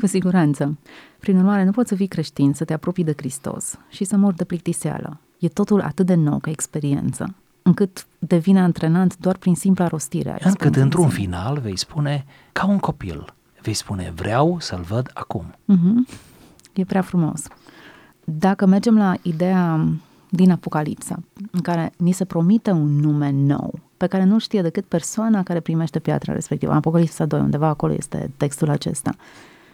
Cu 0.01 0.07
siguranță. 0.07 0.79
Prin 1.19 1.37
urmare, 1.37 1.65
nu 1.65 1.71
poți 1.71 1.89
să 1.89 1.95
fii 1.95 2.07
creștin, 2.07 2.53
să 2.53 2.65
te 2.65 2.73
apropii 2.73 3.05
de 3.05 3.15
Hristos 3.17 3.79
și 3.89 4.05
să 4.05 4.17
mori 4.17 4.37
de 4.37 4.45
plictiseală. 4.45 5.19
E 5.39 5.49
totul 5.49 5.81
atât 5.81 6.07
de 6.07 6.15
nou 6.15 6.39
ca 6.39 6.51
experiență, 6.51 7.35
încât 7.63 8.07
devine 8.19 8.61
antrenant 8.61 9.17
doar 9.19 9.37
prin 9.37 9.55
simpla 9.55 9.87
rostire. 9.87 10.31
a 10.31 10.39
Încât 10.43 10.77
într-un 10.77 11.05
experienței. 11.05 11.25
final 11.25 11.59
vei 11.59 11.79
spune, 11.79 12.25
ca 12.55 12.67
un 12.67 12.79
copil, 12.79 13.35
vei 13.63 13.75
spune, 13.75 14.13
vreau 14.17 14.57
să-l 14.61 14.81
văd 14.81 15.11
acum. 15.15 15.45
Mhm. 15.65 16.07
E 16.73 16.85
prea 16.85 17.03
frumos. 17.03 17.43
Dacă 18.25 18.67
mergem 18.67 18.97
la 18.97 19.15
ideea 19.23 19.87
din 20.29 20.51
Apocalipsa, 20.51 21.19
în 21.51 21.61
care 21.61 21.93
ni 21.97 22.13
se 22.13 22.25
promite 22.25 22.71
un 22.71 23.01
nume 23.01 23.31
nou, 23.31 23.79
pe 23.97 24.07
care 24.07 24.25
nu 24.25 24.39
știe 24.39 24.63
decât 24.63 24.85
persoana 24.85 25.43
care 25.43 25.61
primește 25.61 25.99
piatra 25.99 26.33
respectivă. 26.33 26.71
În 26.71 26.77
Apocalipsa 26.77 27.25
2, 27.27 27.41
undeva 27.41 27.67
acolo 27.69 27.93
este 27.93 28.31
textul 28.37 28.71
acesta. 28.71 29.11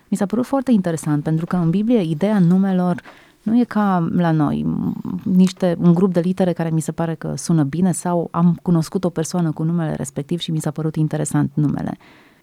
Mi 0.08 0.16
s-a 0.16 0.26
părut 0.26 0.46
foarte 0.46 0.70
interesant, 0.72 1.22
pentru 1.22 1.46
că 1.46 1.56
în 1.56 1.70
Biblie 1.70 2.02
ideea 2.02 2.38
numelor 2.38 3.02
nu 3.42 3.60
e 3.60 3.64
ca 3.64 4.08
la 4.12 4.30
noi, 4.30 4.64
m- 4.66 5.22
niște, 5.22 5.76
un 5.80 5.94
grup 5.94 6.12
de 6.12 6.20
litere 6.20 6.52
care 6.52 6.70
mi 6.70 6.80
se 6.80 6.92
pare 6.92 7.14
că 7.14 7.34
sună 7.36 7.62
bine 7.62 7.92
sau 7.92 8.28
am 8.30 8.58
cunoscut 8.62 9.04
o 9.04 9.10
persoană 9.10 9.52
cu 9.52 9.62
numele 9.62 9.94
respectiv 9.94 10.38
și 10.38 10.50
mi 10.50 10.60
s-a 10.60 10.70
părut 10.70 10.96
interesant 10.96 11.50
numele. 11.54 11.96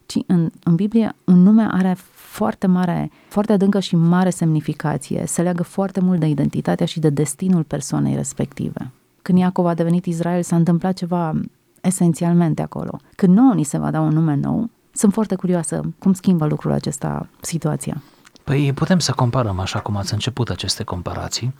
Ci 0.07 0.17
în, 0.27 0.51
în 0.63 0.75
Biblie 0.75 1.15
un 1.23 1.43
nume 1.43 1.67
are 1.71 1.97
foarte 2.11 2.67
mare, 2.67 3.11
foarte 3.27 3.53
adâncă 3.53 3.79
și 3.79 3.95
mare 3.95 4.29
semnificație, 4.29 5.23
se 5.25 5.41
leagă 5.41 5.63
foarte 5.63 5.99
mult 5.99 6.19
de 6.19 6.27
identitatea 6.27 6.85
și 6.85 6.99
de 6.99 7.09
destinul 7.09 7.63
persoanei 7.63 8.15
respective. 8.15 8.91
Când 9.21 9.37
Iacov 9.37 9.65
a 9.65 9.73
devenit 9.73 10.05
Israel, 10.05 10.41
s-a 10.43 10.55
întâmplat 10.55 10.93
ceva 10.93 11.33
esențialmente 11.81 12.61
acolo. 12.61 12.99
Când 13.15 13.37
nouă 13.37 13.53
ni 13.53 13.63
se 13.63 13.77
va 13.77 13.91
da 13.91 13.99
un 13.99 14.13
nume 14.13 14.35
nou, 14.35 14.69
sunt 14.91 15.13
foarte 15.13 15.35
curioasă 15.35 15.81
cum 15.99 16.13
schimbă 16.13 16.45
lucrul 16.45 16.71
acesta 16.71 17.27
situația. 17.41 18.01
Păi 18.43 18.73
putem 18.73 18.99
să 18.99 19.11
comparăm, 19.11 19.59
așa 19.59 19.79
cum 19.79 19.97
ați 19.97 20.13
început 20.13 20.49
aceste 20.49 20.83
comparații, 20.83 21.53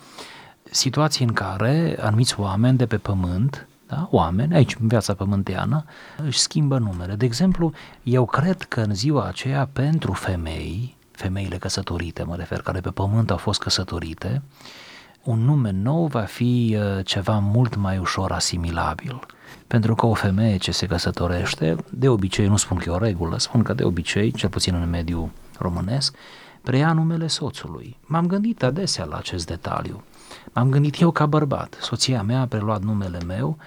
situații 0.64 1.26
în 1.26 1.34
care 1.34 1.98
anumiți 2.02 2.40
oameni 2.40 2.78
de 2.78 2.86
pe 2.86 2.98
pământ, 2.98 3.68
da, 3.88 4.08
oameni, 4.12 4.54
aici 4.56 4.76
în 4.80 4.88
viața 4.88 5.14
pământeană, 5.14 5.86
își 6.26 6.40
schimbă 6.40 6.78
numele. 6.78 7.16
De 7.16 7.26
exemplu, 7.26 7.72
eu 8.04 8.26
cred 8.26 8.62
că 8.62 8.82
în 8.82 8.94
ziua 8.94 9.24
aceea 9.28 9.70
pentru 9.74 10.12
femei, 10.12 10.98
femeile 11.12 11.58
căsătorite, 11.58 12.24
mă 12.24 12.36
refer, 12.36 12.62
care 12.62 12.80
pe 12.80 12.90
pământ 12.90 13.32
au 13.32 13.38
fost 13.38 13.60
căsătorite, 13.62 14.42
un 15.24 15.40
nume 15.40 15.72
nou 15.72 16.06
va 16.06 16.22
fi 16.22 16.78
uh, 16.80 17.06
ceva 17.06 17.40
mult 17.40 17.76
mai 17.76 17.98
ușor 17.98 18.32
asimilabil. 18.32 19.20
Pentru 19.68 19.96
că 19.96 20.06
o 20.06 20.14
femeie 20.14 20.58
ce 20.58 20.72
se 20.72 20.86
căsătorește, 20.86 21.76
de 21.90 22.10
obicei, 22.10 22.48
nu 22.48 22.58
spun 22.58 22.78
că 22.78 22.90
e 22.90 22.94
o 22.94 22.98
regulă, 22.98 23.38
spun 23.38 23.64
că 23.64 23.74
de 23.74 23.84
obicei, 23.84 24.32
cel 24.32 24.50
puțin 24.50 24.74
în 24.74 24.90
mediul 24.90 25.30
românesc, 25.60 26.16
preia 26.62 26.94
numele 26.94 27.28
soțului. 27.28 27.98
M-am 28.02 28.28
gândit 28.28 28.64
adesea 28.64 29.06
la 29.06 29.18
acest 29.18 29.46
detaliu. 29.46 30.04
M-am 30.54 30.70
gândit 30.70 31.00
eu 31.00 31.12
ca 31.12 31.26
bărbat. 31.26 31.78
Soția 31.82 32.22
mea 32.24 32.42
a 32.42 32.46
preluat 32.46 32.84
numele 32.84 33.20
meu 33.28 33.58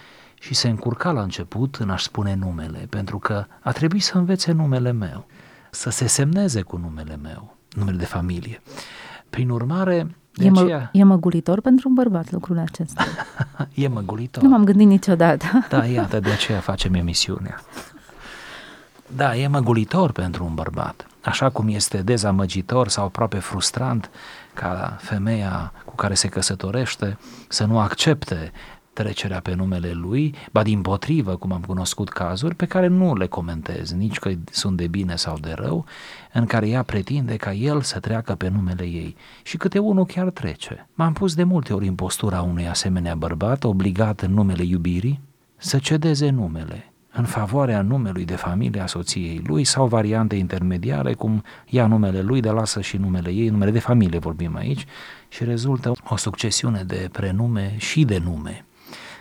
și 0.41 0.55
se 0.55 0.69
încurca 0.69 1.11
la 1.11 1.23
început 1.23 1.75
în 1.75 1.91
a-și 1.91 2.05
spune 2.05 2.35
numele, 2.35 2.87
pentru 2.91 3.19
că 3.19 3.45
a 3.61 3.73
trebuit 3.73 4.03
să 4.03 4.19
învețe 4.19 4.53
numele 4.53 4.93
meu, 4.93 5.27
să 5.71 5.91
se 5.91 6.07
semneze 6.07 6.63
cu 6.63 6.77
numele 6.77 7.17
meu, 7.23 7.57
numele 7.77 7.97
de 7.97 8.05
familie. 8.05 8.63
Prin 9.31 9.51
urmare, 9.51 10.17
de 10.35 10.45
E, 10.45 10.51
mă, 10.51 10.61
aceea, 10.61 10.91
e 10.93 11.05
măgulitor 11.05 11.61
pentru 11.61 11.89
un 11.89 11.95
bărbat 11.95 12.31
lucrul 12.31 12.59
acesta. 12.59 13.05
e 13.75 13.89
măgulitor. 13.89 14.43
Nu 14.43 14.49
m-am 14.49 14.65
gândit 14.65 14.87
niciodată. 14.87 15.45
Da, 15.69 15.85
iată, 15.85 16.21
de 16.21 16.31
aceea 16.31 16.61
facem 16.61 16.95
emisiunea. 16.95 17.61
Da, 19.17 19.37
e 19.37 19.47
măgulitor 19.47 20.13
pentru 20.13 20.45
un 20.45 20.55
bărbat, 20.55 21.07
așa 21.23 21.51
cum 21.51 21.69
este 21.69 22.03
dezamăgitor 22.03 22.89
sau 22.89 23.05
aproape 23.05 23.39
frustrant 23.39 24.11
ca 24.55 24.97
femeia 25.01 25.73
cu 25.85 25.95
care 25.95 26.15
se 26.15 26.29
căsătorește 26.29 27.19
să 27.49 27.65
nu 27.65 27.79
accepte 27.79 28.53
trecerea 28.93 29.41
pe 29.41 29.55
numele 29.55 29.91
lui, 29.93 30.35
ba 30.53 30.63
din 30.63 30.81
potrivă, 30.81 31.37
cum 31.37 31.53
am 31.53 31.61
cunoscut 31.61 32.09
cazuri 32.09 32.55
pe 32.55 32.67
care 32.67 32.87
nu 32.87 33.17
le 33.17 33.27
comentez, 33.27 33.93
nici 33.93 34.19
că 34.19 34.31
sunt 34.51 34.77
de 34.77 34.87
bine 34.87 35.17
sau 35.17 35.39
de 35.39 35.53
rău, 35.57 35.85
în 36.33 36.47
care 36.47 36.69
ea 36.69 36.83
pretinde 36.83 37.37
ca 37.37 37.53
el 37.53 37.81
să 37.81 38.01
treacă 38.01 38.35
pe 38.35 38.49
numele 38.49 38.85
ei. 38.85 39.17
Și 39.43 39.57
câte 39.57 39.79
unul 39.79 40.07
chiar 40.07 40.31
trece. 40.31 40.89
M-am 40.95 41.13
pus 41.13 41.35
de 41.35 41.45
multe 41.45 41.73
ori 41.73 41.87
în 41.87 41.95
postura 41.95 42.41
unui 42.41 42.69
asemenea 42.69 43.15
bărbat, 43.15 43.65
obligat 43.65 44.21
în 44.21 44.33
numele 44.33 44.63
iubirii, 44.63 45.21
să 45.57 45.79
cedeze 45.79 46.31
numele 46.31 46.90
în 47.13 47.25
favoarea 47.25 47.83
numelui 47.83 48.25
de 48.25 48.37
familie 48.37 48.81
a 48.81 48.87
soției 48.87 49.43
lui 49.47 49.65
sau 49.65 49.87
variante 49.87 50.37
intermediare, 50.37 51.15
cum 51.15 51.43
ia 51.67 51.87
numele 51.87 52.21
lui, 52.21 52.41
de 52.41 52.51
lasă 52.51 52.81
și 52.81 52.97
numele 52.97 53.31
ei, 53.31 53.49
numele 53.49 53.71
de 53.71 53.79
familie 53.79 54.19
vorbim 54.19 54.57
aici, 54.57 54.87
și 55.29 55.45
rezultă 55.45 55.93
o 56.09 56.17
succesiune 56.17 56.83
de 56.83 57.09
prenume 57.13 57.75
și 57.79 58.05
de 58.05 58.19
nume 58.19 58.65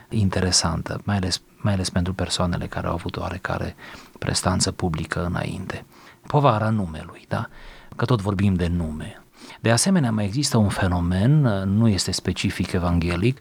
interesantă, 0.09 1.01
mai 1.03 1.15
ales, 1.15 1.41
mai 1.57 1.73
ales 1.73 1.89
pentru 1.89 2.13
persoanele 2.13 2.67
care 2.67 2.87
au 2.87 2.93
avut 2.93 3.17
oarecare 3.17 3.75
prestanță 4.19 4.71
publică 4.71 5.25
înainte. 5.25 5.85
Povara 6.27 6.69
numelui, 6.69 7.25
da? 7.27 7.49
Că 7.95 8.05
tot 8.05 8.21
vorbim 8.21 8.53
de 8.53 8.67
nume. 8.67 9.23
De 9.61 9.71
asemenea, 9.71 10.11
mai 10.11 10.25
există 10.25 10.57
un 10.57 10.69
fenomen, 10.69 11.41
nu 11.65 11.87
este 11.87 12.11
specific 12.11 12.71
evanghelic, 12.71 13.39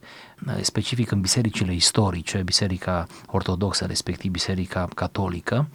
e 0.59 0.63
specific 0.63 1.11
în 1.11 1.21
bisericile 1.21 1.75
istorice, 1.75 2.43
biserica 2.43 3.07
ortodoxă, 3.27 3.85
respectiv 3.85 4.31
biserica 4.31 4.89
catolică, 4.95 5.69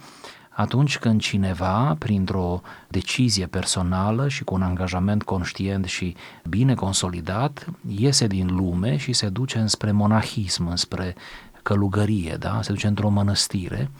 atunci 0.56 0.98
când 0.98 1.20
cineva, 1.20 1.96
printr-o 1.98 2.60
decizie 2.88 3.46
personală 3.46 4.28
și 4.28 4.44
cu 4.44 4.54
un 4.54 4.62
angajament 4.62 5.22
conștient 5.22 5.84
și 5.84 6.16
bine 6.48 6.74
consolidat, 6.74 7.66
iese 7.88 8.26
din 8.26 8.54
lume 8.54 8.96
și 8.96 9.12
se 9.12 9.28
duce 9.28 9.58
înspre 9.58 9.92
monahism, 9.92 10.66
înspre 10.66 11.14
călugărie, 11.62 12.36
da? 12.38 12.58
se 12.62 12.72
duce 12.72 12.86
într-o 12.86 13.08
mănăstire 13.08 13.90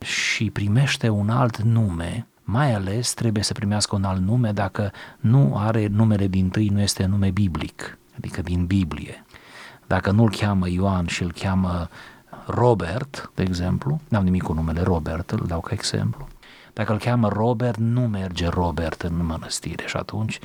și 0.00 0.50
primește 0.50 1.08
un 1.08 1.30
alt 1.30 1.62
nume, 1.62 2.26
mai 2.48 2.74
ales 2.74 3.14
trebuie 3.14 3.42
să 3.42 3.52
primească 3.52 3.94
un 3.94 4.04
alt 4.04 4.20
nume 4.20 4.52
dacă 4.52 4.92
nu 5.20 5.56
are 5.56 5.86
numele 5.86 6.26
din 6.26 6.48
tâi, 6.48 6.68
nu 6.68 6.80
este 6.80 7.04
nume 7.04 7.30
biblic, 7.30 7.98
adică 8.16 8.42
din 8.42 8.66
Biblie. 8.66 9.24
Dacă 9.86 10.10
nu-l 10.10 10.30
cheamă 10.30 10.68
Ioan 10.68 11.06
și 11.06 11.22
îl 11.22 11.32
cheamă 11.32 11.88
Robert, 12.46 13.30
de 13.34 13.42
exemplu, 13.42 14.00
n-am 14.08 14.24
nimic 14.24 14.42
cu 14.42 14.52
numele 14.52 14.82
Robert, 14.82 15.30
îl 15.30 15.44
dau 15.46 15.60
ca 15.60 15.70
exemplu. 15.72 16.28
Dacă 16.72 16.92
îl 16.92 16.98
cheamă 16.98 17.28
Robert, 17.28 17.76
nu 17.76 18.00
merge 18.00 18.48
Robert 18.48 19.02
în 19.02 19.24
mănăstire 19.24 19.86
și 19.86 19.96
atunci 19.96 20.38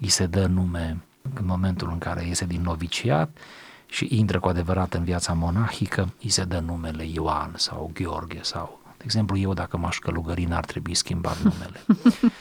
îi 0.00 0.08
se 0.08 0.26
dă 0.26 0.46
nume 0.46 1.02
în 1.34 1.46
momentul 1.46 1.90
în 1.90 1.98
care 1.98 2.26
iese 2.26 2.44
din 2.44 2.62
noviciat 2.62 3.38
și 3.86 4.06
intră 4.10 4.40
cu 4.40 4.48
adevărat 4.48 4.94
în 4.94 5.04
viața 5.04 5.32
monahică, 5.32 6.12
îi 6.22 6.28
se 6.28 6.44
dă 6.44 6.58
numele 6.58 7.04
Ioan 7.04 7.52
sau 7.56 7.90
Gheorghe 7.94 8.42
sau, 8.42 8.81
de 9.02 9.08
exemplu, 9.08 9.38
eu 9.38 9.54
dacă 9.54 9.76
m-aș 9.76 9.98
călugări 9.98 10.44
n-ar 10.44 10.64
trebui 10.64 10.94
schimbat 10.94 11.38
numele. 11.42 11.80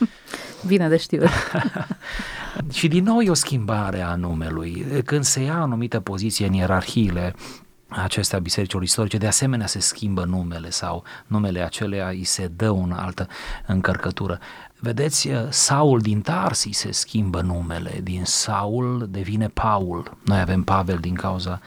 Bine 0.67 0.87
de 0.87 0.97
știut. 0.97 1.29
și 2.77 2.87
din 2.87 3.03
nou 3.03 3.21
e 3.21 3.29
o 3.29 3.33
schimbare 3.33 4.01
a 4.01 4.15
numelui. 4.15 4.85
Când 5.05 5.23
se 5.23 5.41
ia 5.41 5.61
anumită 5.61 5.99
poziție 5.99 6.47
în 6.47 6.53
ierarhiile 6.53 7.35
acestea 7.87 8.39
bisericilor 8.39 8.83
istorice, 8.83 9.17
de 9.17 9.27
asemenea 9.27 9.67
se 9.67 9.79
schimbă 9.79 10.25
numele 10.25 10.69
sau 10.69 11.03
numele 11.27 11.61
acelea 11.61 12.07
îi 12.07 12.23
se 12.23 12.47
dă 12.47 12.71
o 12.71 12.85
altă 12.89 13.27
încărcătură. 13.67 14.39
Vedeți, 14.79 15.29
Saul 15.49 15.99
din 15.99 16.21
Tarsi 16.21 16.69
se 16.71 16.91
schimbă 16.91 17.41
numele, 17.41 17.99
din 18.03 18.25
Saul 18.25 19.07
devine 19.09 19.47
Paul. 19.47 20.17
Noi 20.25 20.39
avem 20.39 20.63
Pavel 20.63 20.97
din 20.97 21.13
cauza 21.13 21.61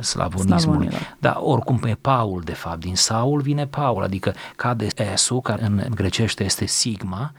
slavonismului. 0.00 0.60
Slavonilor. 0.60 1.16
Da, 1.18 1.40
oricum 1.40 1.80
e 1.84 1.94
Paul 1.94 2.40
de 2.40 2.54
fapt, 2.54 2.80
din 2.80 2.96
Saul 2.96 3.40
vine 3.40 3.66
Paul, 3.66 4.02
adică 4.02 4.34
cade 4.56 4.88
S-ul, 5.14 5.40
care 5.40 5.64
în 5.64 5.86
grecește 5.94 6.44
este 6.44 6.66
sigma, 6.66 7.32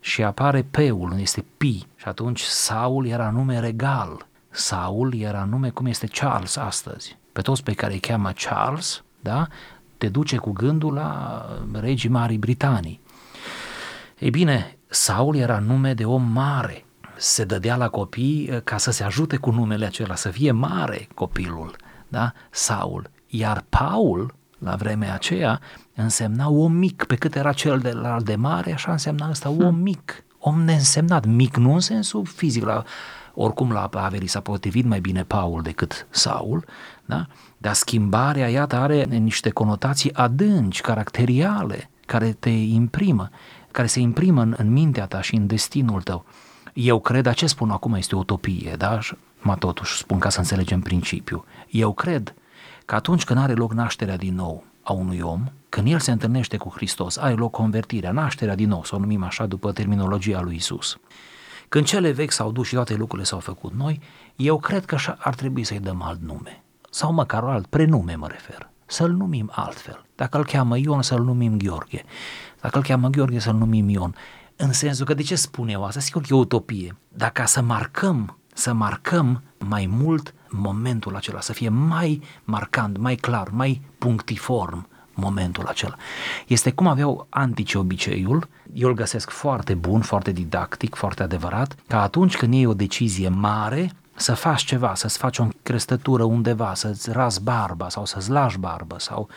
și 0.00 0.22
apare 0.22 0.62
P-ul, 0.70 1.14
este 1.18 1.44
Pi. 1.56 1.86
Și 1.96 2.08
atunci 2.08 2.40
Saul 2.40 3.06
era 3.06 3.30
nume 3.30 3.60
regal. 3.60 4.26
Saul 4.50 5.14
era 5.14 5.44
nume 5.44 5.70
cum 5.70 5.86
este 5.86 6.06
Charles 6.06 6.56
astăzi. 6.56 7.16
Pe 7.32 7.40
toți 7.40 7.62
pe 7.62 7.72
care 7.72 7.92
îi 7.92 7.98
cheamă 7.98 8.32
Charles, 8.34 9.02
da, 9.20 9.46
te 9.98 10.08
duce 10.08 10.36
cu 10.36 10.50
gândul 10.50 10.92
la 10.92 11.44
regii 11.72 12.10
Marii 12.10 12.38
Britanii. 12.38 13.00
Ei 14.18 14.30
bine, 14.30 14.76
Saul 14.86 15.36
era 15.36 15.58
nume 15.58 15.94
de 15.94 16.04
om 16.04 16.22
mare, 16.22 16.84
se 17.16 17.44
dădea 17.44 17.76
la 17.76 17.88
copii 17.88 18.48
uh, 18.52 18.60
ca 18.64 18.76
să 18.76 18.90
se 18.90 19.04
ajute 19.04 19.36
cu 19.36 19.50
numele 19.50 19.86
acela, 19.86 20.14
să 20.14 20.28
fie 20.28 20.50
mare 20.50 21.08
copilul, 21.14 21.76
da? 22.12 22.32
Saul. 22.50 23.10
Iar 23.26 23.64
Paul, 23.68 24.34
la 24.58 24.76
vremea 24.76 25.14
aceea, 25.14 25.60
însemna 25.94 26.48
om 26.48 26.72
mic, 26.72 27.04
pe 27.04 27.14
cât 27.14 27.34
era 27.34 27.52
cel 27.52 27.78
de 27.78 27.92
la 27.92 28.20
de 28.20 28.34
mare, 28.34 28.72
așa 28.72 28.92
însemna 28.92 29.28
ăsta 29.30 29.48
om 29.48 29.74
mic, 29.74 30.24
om 30.38 30.62
neînsemnat, 30.62 31.24
mic 31.26 31.56
nu 31.56 31.72
în 31.72 31.80
sensul 31.80 32.24
fizic, 32.24 32.64
la, 32.64 32.82
oricum 33.34 33.72
la 33.72 33.90
Averii 33.92 34.26
s-a 34.26 34.40
potrivit 34.40 34.84
mai 34.84 35.00
bine 35.00 35.24
Paul 35.24 35.62
decât 35.62 36.06
Saul, 36.10 36.64
da? 37.04 37.26
dar 37.58 37.72
schimbarea, 37.72 38.48
iată, 38.48 38.76
are 38.76 39.04
niște 39.04 39.50
conotații 39.50 40.14
adânci, 40.14 40.80
caracteriale, 40.80 41.90
care 42.06 42.32
te 42.32 42.50
imprimă, 42.50 43.30
care 43.70 43.86
se 43.86 44.00
imprimă 44.00 44.42
în, 44.42 44.54
în 44.58 44.72
mintea 44.72 45.06
ta 45.06 45.20
și 45.20 45.34
în 45.34 45.46
destinul 45.46 46.02
tău. 46.02 46.24
Eu 46.72 47.00
cred, 47.00 47.32
ce 47.32 47.46
spun 47.46 47.70
acum 47.70 47.94
este 47.94 48.14
o 48.14 48.18
utopie, 48.18 48.74
da? 48.78 48.98
Mă 49.42 49.56
totuși 49.56 49.96
spun 49.96 50.18
ca 50.18 50.28
să 50.28 50.38
înțelegem 50.38 50.80
principiul. 50.80 51.44
Eu 51.70 51.92
cred 51.92 52.34
că 52.84 52.94
atunci 52.94 53.24
când 53.24 53.38
are 53.38 53.52
loc 53.52 53.72
nașterea 53.72 54.16
din 54.16 54.34
nou 54.34 54.64
a 54.82 54.92
unui 54.92 55.20
om, 55.20 55.44
când 55.68 55.88
el 55.88 55.98
se 55.98 56.10
întâlnește 56.10 56.56
cu 56.56 56.72
Hristos, 56.74 57.16
are 57.16 57.34
loc 57.34 57.50
convertirea, 57.50 58.12
nașterea 58.12 58.54
din 58.54 58.68
nou, 58.68 58.84
să 58.84 58.94
o 58.94 58.98
numim 58.98 59.22
așa 59.22 59.46
după 59.46 59.72
terminologia 59.72 60.40
lui 60.40 60.54
Isus. 60.54 60.98
Când 61.68 61.84
cele 61.84 62.10
vechi 62.10 62.32
s-au 62.32 62.52
dus 62.52 62.66
și 62.66 62.74
toate 62.74 62.94
lucrurile 62.94 63.26
s-au 63.26 63.38
făcut 63.38 63.72
noi, 63.72 64.00
eu 64.36 64.58
cred 64.58 64.84
că 64.84 64.94
așa 64.94 65.16
ar 65.18 65.34
trebui 65.34 65.64
să-i 65.64 65.80
dăm 65.80 66.02
alt 66.02 66.20
nume. 66.20 66.62
Sau 66.90 67.12
măcar 67.12 67.44
alt 67.44 67.66
prenume 67.66 68.14
mă 68.14 68.26
refer. 68.26 68.70
Să-l 68.86 69.10
numim 69.10 69.50
altfel. 69.52 70.04
Dacă 70.14 70.38
îl 70.38 70.44
cheamă 70.44 70.78
Ion, 70.78 71.02
să-l 71.02 71.22
numim 71.22 71.56
Gheorghe. 71.56 72.04
Dacă 72.60 72.76
îl 72.78 72.84
cheamă 72.84 73.08
Gheorghe, 73.08 73.38
să-l 73.38 73.54
numim 73.54 73.88
Ion. 73.88 74.14
În 74.56 74.72
sensul 74.72 75.06
că 75.06 75.14
de 75.14 75.22
ce 75.22 75.34
spun 75.34 75.68
eu 75.68 75.84
asta? 75.84 76.00
Sigur 76.00 76.22
că 76.22 76.28
e 76.30 76.36
o 76.36 76.38
utopie. 76.38 76.96
Dar 77.08 77.30
ca 77.30 77.44
să 77.44 77.62
marcăm, 77.62 78.38
să 78.52 78.72
marcăm 78.72 79.42
mai 79.58 79.86
mult 79.90 80.34
momentul 80.48 81.16
acela, 81.16 81.40
să 81.40 81.52
fie 81.52 81.68
mai 81.68 82.22
marcant, 82.44 82.96
mai 82.98 83.14
clar, 83.14 83.48
mai 83.48 83.80
punctiform 83.98 84.86
momentul 85.14 85.66
acela. 85.66 85.96
Este 86.46 86.70
cum 86.70 86.86
aveau 86.86 87.26
antici 87.30 87.74
obiceiul, 87.74 88.48
eu 88.72 88.88
îl 88.88 88.94
găsesc 88.94 89.30
foarte 89.30 89.74
bun, 89.74 90.00
foarte 90.00 90.30
didactic, 90.32 90.94
foarte 90.94 91.22
adevărat, 91.22 91.76
ca 91.86 92.02
atunci 92.02 92.36
când 92.36 92.54
iei 92.54 92.66
o 92.66 92.74
decizie 92.74 93.28
mare, 93.28 93.92
să 94.14 94.34
faci 94.34 94.62
ceva, 94.62 94.94
să-ți 94.94 95.18
faci 95.18 95.38
o 95.38 95.48
crestătură 95.62 96.22
undeva, 96.22 96.74
să-ți 96.74 97.10
ras 97.10 97.38
barba 97.38 97.88
sau 97.88 98.04
să-ți 98.04 98.30
lași 98.30 98.58
barbă 98.58 98.96
sau 98.98 99.28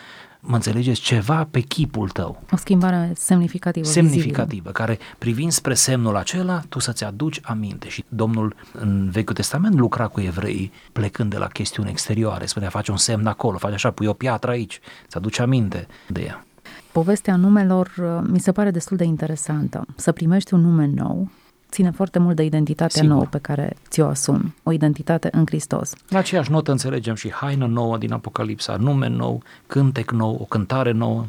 mă 0.46 0.56
înțelegeți, 0.56 1.02
ceva 1.02 1.48
pe 1.52 1.60
chipul 1.60 2.10
tău. 2.10 2.44
O 2.52 2.56
schimbare 2.56 3.12
semnificativă. 3.16 3.86
Semnificativă, 3.86 4.46
vizibilă. 4.46 4.72
care 4.72 4.98
privind 5.18 5.52
spre 5.52 5.74
semnul 5.74 6.16
acela, 6.16 6.62
tu 6.70 6.80
să-ți 6.80 7.04
aduci 7.04 7.40
aminte. 7.44 7.90
Și 7.90 8.04
Domnul 8.10 8.56
în 8.72 9.10
Vechiul 9.10 9.36
Testament 9.36 9.76
lucra 9.76 10.08
cu 10.08 10.22
evrei 10.22 10.72
plecând 10.92 11.30
de 11.30 11.38
la 11.38 11.48
chestiuni 11.48 11.90
exterioare, 11.90 12.46
spunea 12.46 12.70
face 12.70 12.92
un 12.92 12.98
semn 12.98 13.28
acolo, 13.28 13.58
face 13.58 13.74
așa, 13.74 13.92
pui 13.92 14.08
o 14.08 14.14
piatră 14.14 14.52
aici, 14.52 14.80
să 15.08 15.18
aduci 15.18 15.40
aminte 15.40 15.88
de 16.08 16.22
ea. 16.22 16.46
Povestea 16.92 17.36
numelor 17.36 17.92
uh, 17.98 18.28
mi 18.32 18.40
se 18.40 18.52
pare 18.52 18.72
destul 18.72 18.98
de 18.98 19.04
interesantă. 19.04 19.86
Să 19.96 20.12
primești 20.12 20.54
un 20.54 20.62
nume 20.62 20.86
nou, 20.96 21.30
ține 21.70 21.92
foarte 21.92 22.20
mult 22.20 22.36
de 22.36 22.44
identitatea 22.44 23.02
Sigur. 23.02 23.10
nouă 23.10 23.26
pe 23.30 23.38
care 23.38 23.76
ți-o 23.90 24.08
asumi, 24.08 24.56
o 24.64 24.72
identitate 24.72 25.30
în 25.32 25.46
Hristos. 25.46 25.94
La 26.10 26.18
aceeași 26.18 26.52
notă 26.52 26.72
înțelegem 26.72 27.16
și 27.16 27.32
haină 27.32 27.66
nouă 27.66 27.98
din 27.98 28.14
Apocalipsa, 28.14 28.76
nume 28.76 29.08
nou, 29.08 29.44
cântec 29.68 30.12
nou, 30.12 30.38
o 30.42 30.44
cântare 30.44 30.92
nouă. 30.92 31.26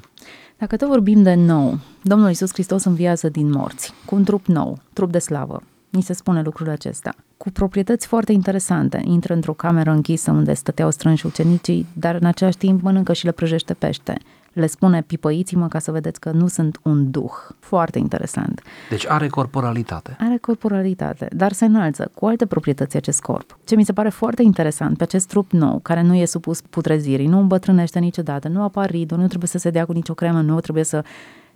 Dacă 0.59 0.77
tot 0.77 0.89
vorbim 0.89 1.23
de 1.23 1.35
nou, 1.35 1.79
Domnul 2.03 2.29
Iisus 2.29 2.53
Hristos 2.53 2.85
înviază 2.85 3.29
din 3.29 3.51
morți, 3.51 3.93
cu 4.05 4.15
un 4.15 4.25
trup 4.25 4.47
nou, 4.47 4.79
trup 4.93 5.11
de 5.11 5.19
slavă. 5.19 5.63
Ni 5.91 6.03
se 6.03 6.13
spune 6.13 6.43
lucrul 6.43 6.69
acesta. 6.69 7.15
Cu 7.37 7.51
proprietăți 7.51 8.07
foarte 8.07 8.33
interesante, 8.33 9.03
intră 9.05 9.35
într-o 9.35 9.53
cameră 9.53 9.91
închisă 9.91 10.31
unde 10.31 10.55
stăteau 10.55 10.91
strânși 10.91 11.27
ucenicii, 11.27 11.87
dar 11.93 12.15
în 12.15 12.27
același 12.27 12.57
timp 12.57 12.83
mănâncă 12.83 13.13
și 13.13 13.25
le 13.25 13.31
prăjește 13.31 13.75
pește. 13.75 14.19
Le 14.57 14.67
spune, 14.67 15.03
pipăiți-mă 15.03 15.69
ca 15.69 15.79
să 15.79 15.91
vedeți 15.91 16.21
că 16.21 16.31
nu 16.31 16.47
sunt 16.47 16.79
un 16.83 17.11
duh. 17.11 17.33
Foarte 17.59 17.99
interesant. 17.99 18.63
Deci 18.91 19.07
are 19.09 19.29
corporalitate. 19.29 20.17
Are 20.21 20.37
corporalitate, 20.37 21.29
dar 21.33 21.53
se 21.53 21.65
înalță 21.65 22.11
cu 22.15 22.27
alte 22.27 22.47
proprietăți 22.47 22.97
acest 22.97 23.21
corp. 23.21 23.59
Ce 23.65 23.77
mi 23.77 23.85
se 23.85 23.93
pare 23.93 24.09
foarte 24.09 24.43
interesant 24.43 24.97
pe 24.97 25.03
acest 25.03 25.29
trup 25.29 25.51
nou, 25.51 25.79
care 25.79 26.03
nu 26.03 26.15
e 26.15 26.25
supus 26.25 26.61
putrezirii, 26.61 27.27
nu 27.27 27.39
îmbătrânește 27.39 27.99
niciodată, 27.99 28.49
nu 28.49 28.63
apar 28.63 28.91
riduri, 28.91 29.21
nu 29.21 29.27
trebuie 29.27 29.49
să 29.49 29.59
se 29.59 29.71
dea 29.71 29.85
cu 29.85 29.93
nicio 29.93 30.15
cremă, 30.15 30.41
nu 30.41 30.61
trebuie 30.61 30.85
să, 30.85 31.05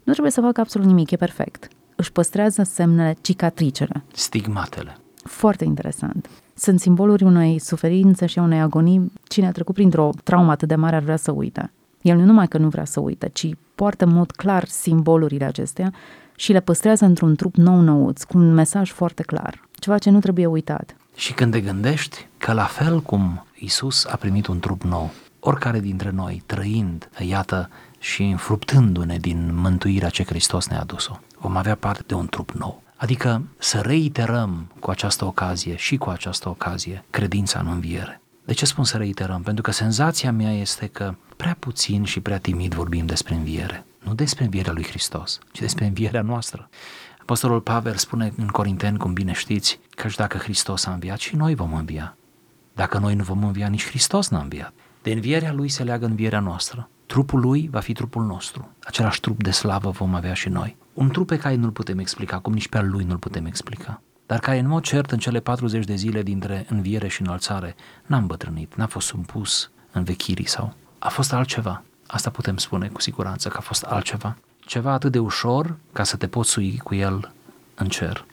nu 0.03 0.13
trebuie 0.13 0.33
să 0.33 0.41
facă 0.41 0.61
absolut 0.61 0.87
nimic, 0.87 1.11
e 1.11 1.17
perfect. 1.17 1.69
Își 1.97 2.13
păstrează 2.13 2.63
semnele, 2.63 3.17
cicatricele. 3.21 4.03
Stigmatele. 4.13 4.97
Foarte 5.23 5.65
interesant. 5.65 6.29
Sunt 6.55 6.81
simboluri 6.81 7.25
unei 7.25 7.59
suferințe 7.59 8.27
și 8.27 8.39
a 8.39 8.43
unei 8.43 8.61
agonii. 8.61 9.13
Cine 9.29 9.47
a 9.47 9.53
trecut 9.53 9.75
printr-o 9.75 10.11
traumă 10.25 10.51
atât 10.51 10.69
de 10.69 10.75
mare 10.75 10.97
ar 10.97 11.03
vrea 11.03 11.17
să 11.17 11.31
uite. 11.33 11.71
El 12.03 12.17
nu 12.17 12.25
numai 12.25 12.49
că 12.49 12.59
nu 12.59 12.69
vrea 12.69 12.85
să 12.85 13.01
uite, 13.01 13.31
ci 13.33 13.47
poartă 13.75 14.05
în 14.05 14.13
mod 14.13 14.31
clar 14.31 14.65
simbolurile 14.65 15.45
acestea 15.45 15.93
și 16.37 16.53
le 16.53 16.61
păstrează 16.61 17.05
într-un 17.05 17.35
trup 17.35 17.55
nou-nouț, 17.55 18.23
cu 18.23 18.39
un 18.39 18.55
mesaj 18.55 18.91
foarte 18.91 19.23
clar. 19.23 19.69
Ceva 19.73 19.99
ce 19.99 20.11
nu 20.11 20.19
trebuie 20.19 20.47
uitat. 20.47 20.97
Și 21.15 21.33
când 21.33 21.53
te 21.53 21.61
gândești 21.61 22.27
că 22.39 22.53
la 22.53 22.65
fel 22.65 23.01
cum 23.01 23.47
Isus 23.55 24.05
a 24.05 24.17
primit 24.17 24.47
un 24.47 24.59
trup 24.59 24.83
nou, 24.83 25.11
oricare 25.41 25.81
dintre 25.81 26.11
noi, 26.11 26.43
trăind, 26.47 27.11
iată, 27.19 27.71
și 27.99 28.23
înfruptându-ne 28.23 29.17
din 29.17 29.51
mântuirea 29.55 30.09
ce 30.09 30.25
Hristos 30.25 30.69
ne-a 30.69 30.81
adus-o, 30.81 31.19
vom 31.39 31.57
avea 31.57 31.75
parte 31.75 32.03
de 32.07 32.15
un 32.15 32.27
trup 32.27 32.51
nou. 32.51 32.83
Adică 32.97 33.43
să 33.59 33.79
reiterăm 33.79 34.67
cu 34.81 34.91
această 34.91 35.25
ocazie 35.25 35.77
și 35.77 35.97
cu 35.97 36.09
această 36.09 36.49
ocazie 36.49 37.05
credința 37.11 37.61
în 37.61 37.67
înviere. 37.67 38.20
De 38.51 38.57
ce 38.57 38.65
spun 38.65 38.85
să 38.85 38.97
reiterăm? 38.97 39.43
Pentru 39.43 39.63
că 39.63 39.71
senzația 39.71 40.33
mea 40.33 40.53
este 40.53 40.87
că 40.87 41.15
prea 41.37 41.57
puțin 41.59 42.05
și 42.05 42.21
prea 42.21 42.39
timid 42.39 42.75
vorbim 42.75 43.07
despre 43.07 43.35
înviere. 43.35 43.87
Nu 43.99 44.15
despre 44.15 44.45
învierea 44.45 44.73
lui 44.73 44.85
Hristos, 44.85 45.39
ci 45.53 45.59
despre 45.59 45.87
învierea 45.87 46.23
noastră. 46.23 46.69
Apostolul 47.21 47.61
Pavel 47.61 47.97
spune 47.97 48.33
în 48.37 48.47
Corinteni, 48.47 48.99
cum 48.99 49.13
bine 49.13 49.33
știți, 49.33 49.81
că 49.91 50.09
și 50.09 50.17
dacă 50.17 50.39
Hristos 50.39 50.87
a 50.87 50.93
înviat, 50.93 51.19
și 51.19 51.37
noi 51.37 51.55
vom 51.55 51.75
învia. 51.75 52.17
Dacă 52.75 52.99
noi 52.99 53.15
nu 53.15 53.23
vom 53.23 53.45
învia, 53.45 53.69
nici 53.69 53.87
Hristos 53.87 54.29
n-a 54.29 54.41
înviat. 54.41 54.73
De 55.03 55.13
învierea 55.13 55.53
lui 55.53 55.69
se 55.69 55.83
leagă 55.83 56.07
învierea 56.07 56.41
noastră. 56.41 56.89
Trupul 57.07 57.41
lui 57.41 57.69
va 57.73 57.81
fi 57.81 57.93
trupul 57.93 58.25
nostru. 58.25 58.69
Același 58.83 59.21
trup 59.21 59.43
de 59.43 59.51
slavă 59.51 59.91
vom 59.91 60.15
avea 60.15 60.35
și 60.35 60.49
noi. 60.49 60.77
Un 60.93 61.09
trup 61.09 61.27
pe 61.27 61.39
care 61.39 61.55
nu-l 61.55 61.71
putem 61.71 61.99
explica, 61.99 62.39
cum 62.39 62.53
nici 62.53 62.69
pe 62.69 62.79
al 62.79 62.91
lui 62.91 63.05
nu-l 63.05 63.19
putem 63.19 63.47
explica. 63.47 64.03
Dar 64.31 64.39
care, 64.39 64.59
în 64.59 64.69
mod 64.69 64.83
cert, 64.83 65.11
în 65.11 65.19
cele 65.19 65.41
40 65.41 65.85
de 65.85 65.95
zile 65.95 66.23
dintre 66.23 66.67
înviere 66.69 67.09
și 67.09 67.21
înălțare, 67.21 67.75
n-a 68.07 68.17
îmbătrânit, 68.17 68.75
n-a 68.75 68.87
fost 68.87 69.07
supus 69.07 69.71
învechirii 69.93 70.49
sau 70.49 70.75
a 70.99 71.09
fost 71.09 71.33
altceva. 71.33 71.83
Asta 72.07 72.31
putem 72.31 72.57
spune 72.57 72.89
cu 72.89 73.01
siguranță 73.01 73.49
că 73.49 73.57
a 73.57 73.61
fost 73.61 73.83
altceva. 73.83 74.37
Ceva 74.61 74.93
atât 74.93 75.13
de 75.13 75.19
ușor 75.19 75.77
ca 75.93 76.05
să 76.05 76.17
te 76.17 76.27
poți 76.27 76.51
sui 76.51 76.79
cu 76.79 76.95
el 76.95 77.33
în 77.75 77.89
cer, 77.89 78.25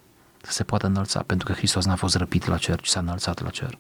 să 0.42 0.52
se 0.52 0.64
poată 0.64 0.86
înălța, 0.86 1.24
pentru 1.26 1.48
că 1.48 1.54
Hristos 1.54 1.86
n-a 1.86 1.96
fost 1.96 2.16
răpit 2.16 2.46
la 2.46 2.58
cer, 2.58 2.82
ci 2.82 2.88
s-a 2.88 3.00
înălțat 3.00 3.42
la 3.42 3.50
cer. 3.50 3.78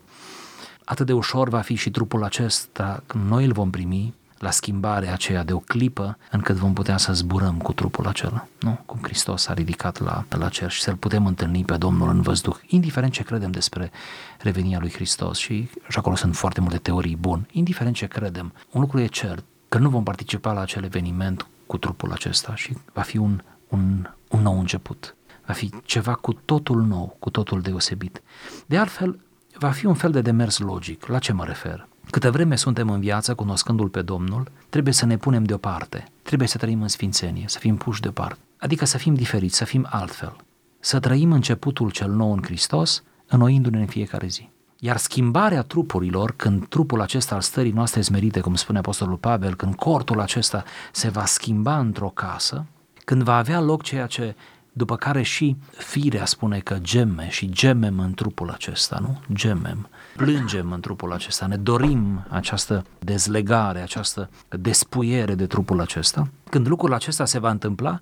Atât 0.85 1.05
de 1.05 1.13
ușor 1.13 1.49
va 1.49 1.61
fi 1.61 1.75
și 1.75 1.91
trupul 1.91 2.23
acesta 2.23 3.03
când 3.07 3.27
noi 3.27 3.45
îl 3.45 3.51
vom 3.51 3.69
primi 3.69 4.13
la 4.39 4.51
schimbarea 4.51 5.13
aceea 5.13 5.43
de 5.43 5.53
o 5.53 5.59
clipă 5.59 6.17
încât 6.31 6.55
vom 6.55 6.73
putea 6.73 6.97
să 6.97 7.13
zburăm 7.13 7.57
cu 7.57 7.73
trupul 7.73 8.07
acela, 8.07 8.47
nu? 8.59 8.79
Cum 8.85 8.99
Hristos 9.01 9.41
s-a 9.41 9.53
ridicat 9.53 9.99
la, 9.99 10.25
la 10.29 10.49
cer 10.49 10.71
și 10.71 10.81
să-L 10.81 10.95
putem 10.95 11.25
întâlni 11.25 11.65
pe 11.65 11.77
Domnul 11.77 12.09
în 12.09 12.21
văzduh, 12.21 12.55
indiferent 12.67 13.13
ce 13.13 13.23
credem 13.23 13.51
despre 13.51 13.91
revenirea 14.39 14.79
lui 14.79 14.91
Hristos 14.91 15.37
și, 15.37 15.69
și 15.89 15.97
acolo 15.97 16.15
sunt 16.15 16.35
foarte 16.35 16.61
multe 16.61 16.77
teorii 16.77 17.15
bune, 17.15 17.45
indiferent 17.51 17.95
ce 17.95 18.05
credem, 18.05 18.53
un 18.71 18.81
lucru 18.81 18.99
e 18.99 19.05
cert, 19.05 19.43
că 19.69 19.77
nu 19.77 19.89
vom 19.89 20.03
participa 20.03 20.53
la 20.53 20.61
acel 20.61 20.83
eveniment 20.83 21.47
cu 21.65 21.77
trupul 21.77 22.11
acesta 22.11 22.55
și 22.55 22.77
va 22.93 23.01
fi 23.01 23.17
un, 23.17 23.41
un, 23.67 24.09
un 24.29 24.41
nou 24.41 24.59
început. 24.59 25.15
Va 25.45 25.53
fi 25.53 25.71
ceva 25.83 26.13
cu 26.13 26.33
totul 26.33 26.81
nou, 26.81 27.15
cu 27.19 27.29
totul 27.29 27.61
deosebit. 27.61 28.21
De 28.65 28.77
altfel, 28.77 29.19
va 29.59 29.69
fi 29.69 29.85
un 29.85 29.93
fel 29.93 30.11
de 30.11 30.21
demers 30.21 30.57
logic. 30.57 31.05
La 31.05 31.19
ce 31.19 31.33
mă 31.33 31.45
refer? 31.45 31.87
Câtă 32.09 32.31
vreme 32.31 32.55
suntem 32.55 32.89
în 32.89 32.99
viață, 32.99 33.35
cunoscându-L 33.35 33.89
pe 33.89 34.01
Domnul, 34.01 34.51
trebuie 34.69 34.93
să 34.93 35.05
ne 35.05 35.17
punem 35.17 35.43
deoparte, 35.43 36.07
trebuie 36.21 36.47
să 36.47 36.57
trăim 36.57 36.81
în 36.81 36.87
sfințenie, 36.87 37.43
să 37.47 37.59
fim 37.59 37.77
puși 37.77 38.01
deoparte, 38.01 38.39
adică 38.57 38.85
să 38.85 38.97
fim 38.97 39.13
diferiți, 39.13 39.57
să 39.57 39.65
fim 39.65 39.87
altfel, 39.89 40.35
să 40.79 40.99
trăim 40.99 41.31
începutul 41.31 41.89
cel 41.89 42.11
nou 42.11 42.33
în 42.33 42.41
Hristos, 42.43 43.03
înnoindu-ne 43.27 43.79
în 43.79 43.85
fiecare 43.85 44.27
zi. 44.27 44.49
Iar 44.79 44.97
schimbarea 44.97 45.61
trupurilor, 45.61 46.33
când 46.35 46.67
trupul 46.67 47.01
acesta 47.01 47.35
al 47.35 47.41
stării 47.41 47.71
noastre 47.71 48.01
smerite, 48.01 48.39
cum 48.39 48.55
spune 48.55 48.77
Apostolul 48.77 49.17
Pavel, 49.17 49.55
când 49.55 49.75
cortul 49.75 50.19
acesta 50.19 50.63
se 50.91 51.09
va 51.09 51.25
schimba 51.25 51.79
într-o 51.79 52.09
casă, 52.09 52.65
când 53.05 53.23
va 53.23 53.37
avea 53.37 53.59
loc 53.59 53.83
ceea 53.83 54.05
ce 54.05 54.35
după 54.71 54.95
care 54.95 55.21
și 55.21 55.55
firea 55.77 56.25
spune 56.25 56.59
că 56.59 56.77
geme 56.81 57.27
și 57.29 57.49
gemem 57.49 57.99
în 57.99 58.13
trupul 58.13 58.49
acesta, 58.49 58.97
nu? 59.01 59.21
Gemem, 59.33 59.89
plângem 60.17 60.71
în 60.71 60.79
trupul 60.79 61.13
acesta, 61.13 61.45
ne 61.45 61.55
dorim 61.55 62.25
această 62.29 62.83
dezlegare, 62.99 63.79
această 63.79 64.29
despuiere 64.49 65.35
de 65.35 65.45
trupul 65.47 65.81
acesta. 65.81 66.29
Când 66.49 66.67
lucrul 66.67 66.93
acesta 66.93 67.25
se 67.25 67.39
va 67.39 67.49
întâmpla, 67.49 67.99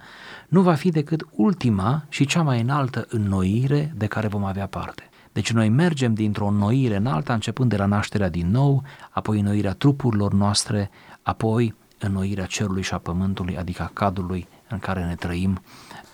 nu 0.47 0.62
va 0.62 0.73
fi 0.73 0.89
decât 0.89 1.25
ultima 1.32 2.06
și 2.10 2.25
cea 2.25 2.41
mai 2.41 2.62
înaltă 2.62 3.06
înnoire 3.10 3.93
de 3.97 4.06
care 4.06 4.28
vom 4.28 4.43
avea 4.43 4.67
parte. 4.67 5.10
Deci 5.32 5.51
noi 5.51 5.69
mergem 5.69 6.13
dintr-o 6.13 6.47
înnoire 6.47 6.95
în 6.95 7.06
alta, 7.06 7.34
începând 7.34 7.69
de 7.69 7.78
la 7.78 7.86
nașterea 7.86 8.30
din 8.30 8.51
nou, 8.51 8.84
apoi 9.10 9.39
înnoirea 9.39 9.73
trupurilor 9.73 10.34
noastre, 10.34 10.89
apoi 11.21 11.75
înnoirea 11.99 12.45
cerului 12.45 12.82
și 12.82 12.93
a 12.93 12.97
pământului, 12.97 13.58
adică 13.58 13.82
a 13.82 13.91
cadrului 13.93 14.47
în 14.69 14.80
care 14.80 15.06
ne 15.06 15.15
trăim 15.15 15.62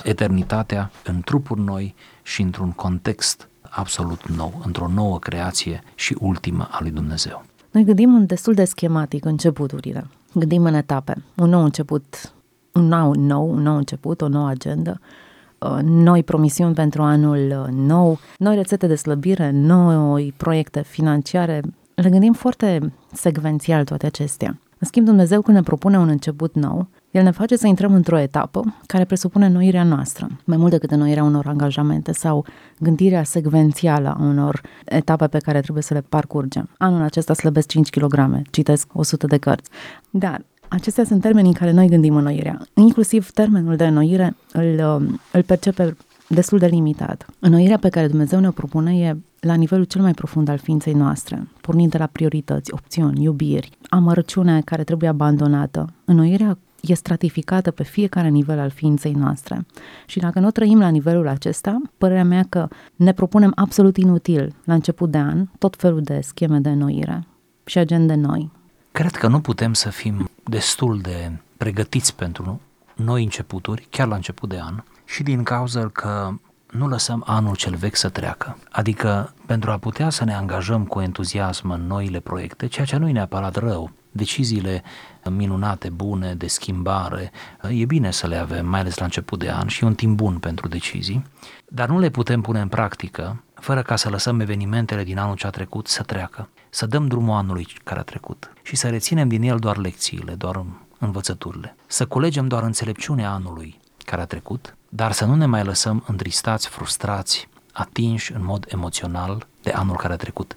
eternitatea 0.04 0.92
în 1.04 1.22
trupuri 1.22 1.62
noi 1.62 1.96
și 2.24 2.42
într-un 2.42 2.72
context 2.72 3.50
absolut 3.72 4.30
nou, 4.30 4.62
într-o 4.66 4.88
nouă 4.88 5.20
creație 5.20 5.84
și 5.96 6.18
ultimă 6.20 6.68
a 6.72 6.78
lui 6.82 6.92
Dumnezeu. 6.92 7.44
Noi 7.72 7.84
gândim 7.84 8.16
în 8.16 8.26
destul 8.26 8.54
de 8.54 8.66
schematic 8.66 9.26
începuturile. 9.26 10.08
Gândim 10.34 10.64
în 10.64 10.74
etape. 10.74 11.24
Un 11.36 11.50
nou 11.50 11.64
început, 11.64 12.34
un 12.74 12.88
nou, 12.88 13.14
nou, 13.14 13.52
un 13.52 13.62
nou 13.62 13.76
început, 13.76 14.22
o 14.22 14.28
nouă 14.28 14.48
agendă, 14.48 15.00
uh, 15.60 15.80
noi 15.82 16.24
promisiuni 16.24 16.74
pentru 16.74 17.02
anul 17.02 17.64
uh, 17.66 17.74
nou, 17.74 18.20
noi 18.38 18.56
rețete 18.56 18.88
de 18.88 18.96
slăbire, 18.96 19.52
noi 19.52 20.34
proiecte 20.38 20.82
financiare. 20.82 21.62
Le 21.96 22.10
gândim 22.10 22.34
foarte 22.34 22.94
secvențial 23.14 23.84
toate 23.84 24.06
acestea. 24.06 24.60
În 24.78 24.88
schimb, 24.88 25.06
Dumnezeu 25.06 25.42
când 25.42 25.58
ne 25.58 25.64
propune 25.64 25.98
un 25.98 26.08
început 26.08 26.56
nou, 26.56 26.88
El 27.12 27.24
ne 27.24 27.32
face 27.32 27.56
să 27.56 27.68
intrăm 27.68 27.94
într-o 27.94 28.20
etapă 28.20 28.76
care 28.86 29.06
presupune 29.06 29.46
înnoirea 29.46 29.84
noastră, 29.84 30.28
mai 30.44 30.58
mult 30.58 30.72
decât 30.72 30.92
înnoirea 30.92 31.24
unor 31.24 31.48
angajamente 31.48 32.12
sau 32.12 32.46
gândirea 32.80 33.24
secvențială 33.24 34.16
a 34.20 34.24
unor 34.24 34.62
etape 34.86 35.28
pe 35.28 35.38
care 35.38 35.60
trebuie 35.62 35.84
să 35.84 35.94
le 35.94 36.04
parcurgem. 36.10 36.70
Anul 36.78 37.02
acesta 37.02 37.34
slăbesc 37.34 37.68
5 37.68 37.90
kg, 37.90 38.42
citesc 38.52 38.88
100 38.94 39.28
de 39.28 39.38
cărți. 39.38 39.70
Dar 40.10 40.42
acestea 40.68 41.04
sunt 41.04 41.22
termenii 41.22 41.50
în 41.50 41.58
care 41.58 41.72
noi 41.72 41.88
gândim 41.88 42.16
înnoirea. 42.16 42.62
Inclusiv 42.74 43.32
termenul 43.32 43.76
de 43.76 43.86
înnoire 43.86 44.36
îl, 44.52 44.80
îl 45.32 45.44
percepe 45.44 45.98
destul 46.28 46.60
de 46.60 46.66
limitat. 46.66 47.26
Înnoirea 47.40 47.78
pe 47.78 47.90
care 47.90 48.08
Dumnezeu 48.08 48.40
ne-o 48.40 48.52
propune 48.52 48.98
e 48.98 49.18
la 49.40 49.54
nivelul 49.54 49.84
cel 49.84 50.02
mai 50.02 50.12
profund 50.12 50.48
al 50.48 50.58
ființei 50.58 50.94
noastre, 50.94 51.48
pornind 51.62 51.92
de 51.92 51.98
la 51.98 52.06
priorități, 52.06 52.74
opțiuni, 52.74 53.24
iubiri, 53.24 53.70
amărăciunea 53.90 54.62
care 54.62 54.84
trebuie 54.84 55.10
abandonată. 55.10 55.94
Înnoirea 56.06 56.58
e 56.82 56.94
stratificată 56.94 57.72
pe 57.72 57.84
fiecare 57.84 58.28
nivel 58.28 58.60
al 58.60 58.70
ființei 58.70 59.14
noastre. 59.14 59.66
Și 60.06 60.20
dacă 60.20 60.40
nu 60.40 60.52
trăim 60.52 60.80
la 60.80 60.90
nivelul 60.90 61.28
acesta, 61.28 61.82
părerea 61.98 62.24
mea 62.24 62.46
că 62.50 62.68
ne 62.96 63.14
propunem 63.14 63.52
absolut 63.56 63.98
inutil 63.98 64.56
la 64.64 64.74
început 64.74 65.12
de 65.12 65.18
an 65.18 65.46
tot 65.58 65.76
felul 65.76 66.02
de 66.02 66.20
scheme 66.22 66.60
de 66.60 66.70
înnoire 66.70 67.24
și 67.66 67.78
agende 67.78 68.14
noi. 68.14 68.52
Cred 68.92 69.12
că 69.12 69.28
nu 69.28 69.40
putem 69.40 69.74
să 69.74 69.90
fim 69.90 70.30
destul 70.44 71.00
de 71.00 71.32
pregătiți 71.58 72.16
pentru 72.16 72.62
noi 72.96 73.24
începuturi, 73.24 73.88
chiar 73.90 74.08
la 74.08 74.16
început 74.16 74.50
de 74.50 74.60
an, 74.64 74.84
și 75.06 75.24
din 75.24 75.44
cauza 75.44 75.88
că 75.88 76.34
nu 76.72 76.88
lăsăm 76.88 77.24
anul 77.26 77.56
cel 77.56 77.76
vechi 77.76 77.96
să 77.96 78.10
treacă. 78.10 78.58
Adică 78.72 79.34
pentru 79.46 79.72
a 79.72 79.78
putea 79.78 80.10
să 80.10 80.24
ne 80.24 80.34
angajăm 80.34 80.86
cu 80.86 81.00
entuziasm 81.00 81.70
în 81.70 81.88
noile 81.88 82.20
proiecte, 82.20 82.68
ceea 82.68 82.86
ce 82.86 82.98
nu 82.98 83.08
e 83.08 83.12
neapărat 83.12 83.56
rău, 83.56 83.92
deciziile 84.12 84.84
minunate, 85.30 85.90
bune, 85.90 86.34
de 86.34 86.48
schimbare, 86.48 87.32
e 87.70 87.86
bine 87.86 88.12
să 88.12 88.28
le 88.28 88.38
avem, 88.38 88.66
mai 88.66 88.80
ales 88.80 88.98
la 88.98 89.06
început 89.06 89.40
de 89.40 89.52
an 89.52 89.68
și 89.68 89.84
e 89.84 89.88
un 89.88 89.96
timp 89.96 90.16
bun 90.16 90.38
pentru 90.38 90.68
decizii, 90.68 91.24
dar 91.68 91.90
nu 91.90 92.00
le 92.00 92.10
putem 92.10 92.42
pune 92.42 92.60
în 92.60 92.68
practică 92.68 93.44
fără 93.54 93.82
ca 93.82 93.96
să 93.96 94.10
lăsăm 94.10 94.40
evenimentele 94.40 95.04
din 95.04 95.18
anul 95.18 95.36
ce 95.36 95.48
a 95.48 95.50
trecut 95.50 95.88
să 95.88 96.04
treacă, 96.04 96.50
să 96.70 96.86
dăm 96.86 97.08
drumul 97.08 97.36
anului 97.36 97.68
care 97.84 98.00
a 98.00 98.04
trecut 98.04 98.54
și 98.62 98.76
să 98.76 98.90
reținem 98.90 99.28
din 99.28 99.42
el 99.42 99.58
doar 99.58 99.78
lecțiile, 99.78 100.34
doar 100.34 100.66
învățăturile, 101.00 101.76
să 101.88 102.06
culegem 102.06 102.48
doar 102.48 102.64
înțelepciunea 102.64 103.32
anului 103.32 103.80
care 104.06 104.22
a 104.22 104.26
trecut, 104.26 104.76
dar 104.90 105.12
să 105.12 105.26
nu 105.26 105.36
ne 105.36 105.46
mai 105.46 105.64
lăsăm 105.64 106.04
întristați, 106.08 106.68
frustrați, 106.68 107.50
atinși 107.74 108.34
în 108.34 108.44
mod 108.44 108.66
emoțional 108.70 109.48
de 109.62 109.72
anul 109.72 109.96
care 109.96 110.14
a 110.14 110.18
trecut. 110.18 110.56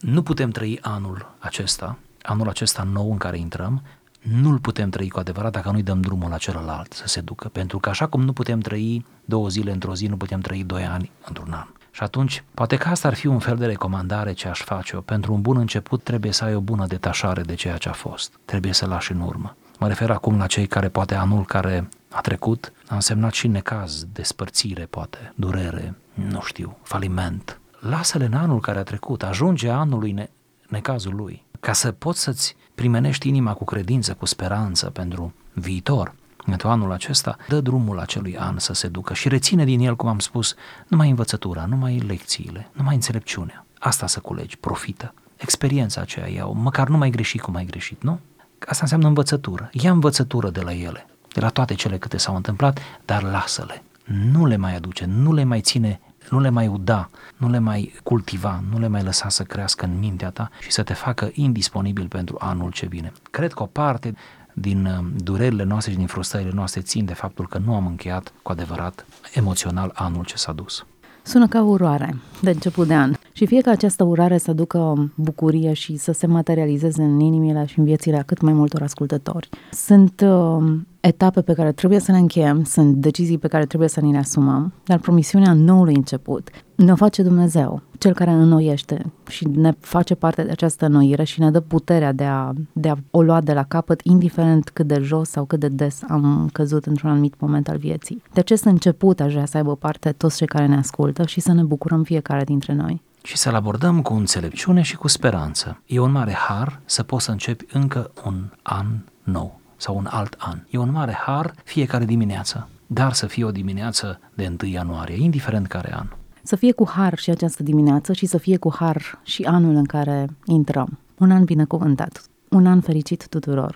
Nu 0.00 0.22
putem 0.22 0.50
trăi 0.50 0.78
anul 0.82 1.34
acesta, 1.38 1.98
anul 2.26 2.48
acesta 2.48 2.82
nou 2.82 3.10
în 3.10 3.16
care 3.16 3.38
intrăm, 3.38 3.82
nu-l 4.20 4.58
putem 4.58 4.90
trăi 4.90 5.08
cu 5.08 5.18
adevărat 5.18 5.52
dacă 5.52 5.70
nu-i 5.70 5.82
dăm 5.82 6.00
drumul 6.00 6.30
la 6.30 6.36
celălalt 6.36 6.92
să 6.92 7.06
se 7.06 7.20
ducă. 7.20 7.48
Pentru 7.48 7.78
că 7.78 7.88
așa 7.88 8.06
cum 8.06 8.22
nu 8.22 8.32
putem 8.32 8.60
trăi 8.60 9.04
două 9.24 9.48
zile 9.48 9.72
într-o 9.72 9.94
zi, 9.94 10.06
nu 10.06 10.16
putem 10.16 10.40
trăi 10.40 10.64
doi 10.64 10.84
ani 10.84 11.10
într-un 11.26 11.52
an. 11.52 11.66
Și 11.90 12.02
atunci, 12.02 12.44
poate 12.54 12.76
că 12.76 12.88
asta 12.88 13.08
ar 13.08 13.14
fi 13.14 13.26
un 13.26 13.38
fel 13.38 13.56
de 13.56 13.66
recomandare 13.66 14.32
ce 14.32 14.48
aș 14.48 14.60
face-o. 14.60 15.00
Pentru 15.00 15.32
un 15.32 15.40
bun 15.40 15.56
început 15.56 16.02
trebuie 16.02 16.32
să 16.32 16.44
ai 16.44 16.54
o 16.54 16.60
bună 16.60 16.86
detașare 16.86 17.42
de 17.42 17.54
ceea 17.54 17.76
ce 17.76 17.88
a 17.88 17.92
fost. 17.92 18.38
Trebuie 18.44 18.72
să 18.72 18.86
lași 18.86 19.12
în 19.12 19.20
urmă. 19.20 19.56
Mă 19.78 19.88
refer 19.88 20.10
acum 20.10 20.38
la 20.38 20.46
cei 20.46 20.66
care 20.66 20.88
poate 20.88 21.14
anul 21.14 21.44
care 21.44 21.88
a 22.10 22.20
trecut 22.20 22.72
a 22.88 22.94
însemnat 22.94 23.32
și 23.32 23.48
necaz, 23.48 24.06
despărțire 24.12 24.84
poate, 24.84 25.32
durere, 25.34 25.94
nu 26.14 26.40
știu, 26.40 26.76
faliment. 26.82 27.60
Lasă-le 27.80 28.24
în 28.24 28.34
anul 28.34 28.60
care 28.60 28.78
a 28.78 28.82
trecut, 28.82 29.22
ajunge 29.22 29.70
anului 29.70 30.12
ne- 30.12 30.30
necazul 30.68 31.14
lui, 31.14 31.44
ca 31.66 31.72
să 31.72 31.92
poți 31.92 32.20
să-ți 32.20 32.56
primenești 32.74 33.28
inima 33.28 33.54
cu 33.54 33.64
credință, 33.64 34.14
cu 34.14 34.24
speranță 34.26 34.90
pentru 34.90 35.34
viitor. 35.52 36.14
Pentru 36.44 36.68
anul 36.68 36.92
acesta, 36.92 37.36
dă 37.48 37.60
drumul 37.60 37.98
acelui 37.98 38.36
an 38.38 38.58
să 38.58 38.72
se 38.72 38.88
ducă 38.88 39.14
și 39.14 39.28
reține 39.28 39.64
din 39.64 39.80
el, 39.80 39.96
cum 39.96 40.08
am 40.08 40.18
spus, 40.18 40.54
numai 40.88 41.08
învățătura, 41.08 41.64
numai 41.64 41.98
lecțiile, 41.98 42.70
numai 42.72 42.94
înțelepciunea. 42.94 43.66
Asta 43.78 44.06
să 44.06 44.20
culegi, 44.20 44.56
profită. 44.56 45.14
Experiența 45.36 46.00
aceea 46.00 46.28
iau, 46.28 46.54
măcar 46.54 46.88
nu 46.88 46.96
mai 46.96 47.10
greși 47.10 47.38
cum 47.38 47.54
ai 47.54 47.64
greșit, 47.64 48.02
nu? 48.02 48.20
Asta 48.66 48.82
înseamnă 48.82 49.06
învățătură. 49.06 49.70
Ia 49.72 49.90
învățătură 49.90 50.50
de 50.50 50.60
la 50.60 50.72
ele, 50.72 51.06
de 51.32 51.40
la 51.40 51.48
toate 51.48 51.74
cele 51.74 51.98
câte 51.98 52.16
s-au 52.16 52.36
întâmplat, 52.36 52.78
dar 53.04 53.22
lasă-le. 53.22 53.82
Nu 54.04 54.46
le 54.46 54.56
mai 54.56 54.76
aduce, 54.76 55.04
nu 55.04 55.32
le 55.32 55.44
mai 55.44 55.60
ține, 55.60 56.00
nu 56.30 56.40
le 56.40 56.48
mai 56.48 56.66
uda, 56.66 57.10
nu 57.36 57.48
le 57.48 57.58
mai 57.58 57.94
cultiva, 58.02 58.62
nu 58.70 58.78
le 58.78 58.88
mai 58.88 59.02
lăsa 59.02 59.28
să 59.28 59.42
crească 59.42 59.84
în 59.84 59.98
mintea 59.98 60.30
ta 60.30 60.50
și 60.60 60.70
să 60.70 60.82
te 60.82 60.92
facă 60.92 61.30
indisponibil 61.32 62.08
pentru 62.08 62.36
anul 62.40 62.70
ce 62.70 62.86
vine. 62.86 63.12
Cred 63.30 63.52
că 63.52 63.62
o 63.62 63.66
parte 63.66 64.14
din 64.52 64.86
uh, 64.86 65.04
durerile 65.16 65.62
noastre 65.62 65.90
și 65.92 65.98
din 65.98 66.06
frustrările 66.06 66.52
noastre 66.54 66.80
țin 66.80 67.04
de 67.04 67.14
faptul 67.14 67.46
că 67.46 67.58
nu 67.58 67.74
am 67.74 67.86
încheiat 67.86 68.32
cu 68.42 68.52
adevărat 68.52 69.06
emoțional 69.34 69.90
anul 69.94 70.24
ce 70.24 70.36
s-a 70.36 70.52
dus. 70.52 70.86
Sună 71.26 71.46
ca 71.46 71.62
urare 71.62 72.16
de 72.42 72.50
început 72.50 72.86
de 72.86 72.94
an 72.94 73.12
și 73.32 73.46
fie 73.46 73.60
ca 73.60 73.70
această 73.70 74.04
urare 74.04 74.38
să 74.38 74.50
aducă 74.50 75.10
bucurie 75.14 75.72
și 75.72 75.96
să 75.96 76.12
se 76.12 76.26
materializeze 76.26 77.02
în 77.02 77.20
inimile 77.20 77.64
și 77.66 77.78
în 77.78 77.84
viețile 77.84 78.16
a 78.16 78.22
cât 78.22 78.40
mai 78.40 78.52
multor 78.52 78.82
ascultători. 78.82 79.48
Sunt 79.72 80.24
uh, 80.26 80.72
etape 81.00 81.40
pe 81.42 81.52
care 81.52 81.72
trebuie 81.72 81.98
să 81.98 82.12
le 82.12 82.18
încheiem, 82.18 82.64
sunt 82.64 82.94
decizii 82.94 83.38
pe 83.38 83.48
care 83.48 83.66
trebuie 83.66 83.88
să 83.88 84.00
ni 84.00 84.12
le 84.12 84.18
asumăm, 84.18 84.72
dar 84.84 84.98
promisiunea 84.98 85.52
noului 85.52 85.94
început 85.94 86.48
ne 86.76 86.94
face 86.94 87.22
Dumnezeu, 87.22 87.82
Cel 87.98 88.14
care 88.14 88.30
înnoiește 88.30 89.12
și 89.28 89.46
ne 89.46 89.72
face 89.80 90.14
parte 90.14 90.42
de 90.42 90.50
această 90.50 90.86
înnoire 90.86 91.24
și 91.24 91.40
ne 91.40 91.50
dă 91.50 91.60
puterea 91.60 92.12
de 92.12 92.24
a, 92.24 92.52
de 92.72 92.88
a 92.88 92.94
o 93.10 93.22
lua 93.22 93.40
de 93.40 93.52
la 93.52 93.62
capăt, 93.62 94.00
indiferent 94.02 94.68
cât 94.68 94.86
de 94.86 94.98
jos 95.02 95.28
sau 95.28 95.44
cât 95.44 95.60
de 95.60 95.68
des 95.68 96.00
am 96.08 96.48
căzut 96.52 96.86
într-un 96.86 97.10
anumit 97.10 97.40
moment 97.40 97.68
al 97.68 97.76
vieții. 97.76 98.22
De 98.32 98.40
acest 98.40 98.64
început 98.64 99.20
aș 99.20 99.32
vrea 99.32 99.46
să 99.46 99.56
aibă 99.56 99.76
parte 99.76 100.12
toți 100.12 100.36
cei 100.36 100.46
care 100.46 100.66
ne 100.66 100.76
ascultă 100.76 101.26
și 101.26 101.40
să 101.40 101.52
ne 101.52 101.62
bucurăm 101.62 102.02
fiecare 102.02 102.44
dintre 102.44 102.72
noi 102.72 103.02
și 103.22 103.36
să-l 103.36 103.54
abordăm 103.54 104.02
cu 104.02 104.14
înțelepciune 104.14 104.82
și 104.82 104.96
cu 104.96 105.08
speranță. 105.08 105.80
E 105.86 105.98
un 105.98 106.10
mare 106.10 106.32
har 106.32 106.80
să 106.84 107.02
poți 107.02 107.24
să 107.24 107.30
începi 107.30 107.64
încă 107.72 108.10
un 108.24 108.44
an 108.62 108.86
nou 109.22 109.60
sau 109.76 109.96
un 109.96 110.06
alt 110.10 110.36
an. 110.38 110.58
E 110.70 110.78
un 110.78 110.90
mare 110.92 111.12
har 111.12 111.54
fiecare 111.64 112.04
dimineață, 112.04 112.68
dar 112.86 113.12
să 113.12 113.26
fie 113.26 113.44
o 113.44 113.50
dimineață 113.50 114.20
de 114.34 114.56
1 114.62 114.70
ianuarie, 114.70 115.22
indiferent 115.22 115.66
care 115.66 115.94
an. 115.94 116.06
Să 116.46 116.56
fie 116.56 116.72
cu 116.72 116.88
har 116.88 117.18
și 117.18 117.30
această 117.30 117.62
dimineață 117.62 118.12
și 118.12 118.26
să 118.26 118.38
fie 118.38 118.56
cu 118.56 118.74
har 118.78 119.20
și 119.22 119.42
anul 119.42 119.74
în 119.74 119.84
care 119.84 120.26
intrăm. 120.44 120.98
Un 121.18 121.30
an 121.30 121.44
binecuvântat. 121.44 122.22
Un 122.48 122.66
an 122.66 122.80
fericit 122.80 123.26
tuturor. 123.28 123.74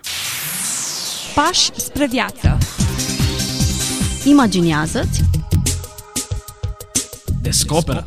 Pași 1.35 1.71
spre 1.75 2.07
viață. 2.07 2.57
Imaginează-ți, 4.25 5.23
Descoperă 7.41 8.05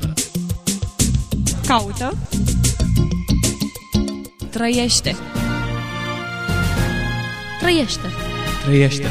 Caută. 1.66 2.16
Trăiește. 4.50 5.16
trăiește. 7.60 8.08
Trăiește 8.64 9.08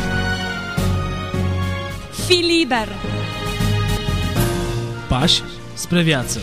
Fii 2.26 2.58
liber. 2.58 3.13
Pași 5.20 5.42
spre 5.74 6.02
viață 6.02 6.40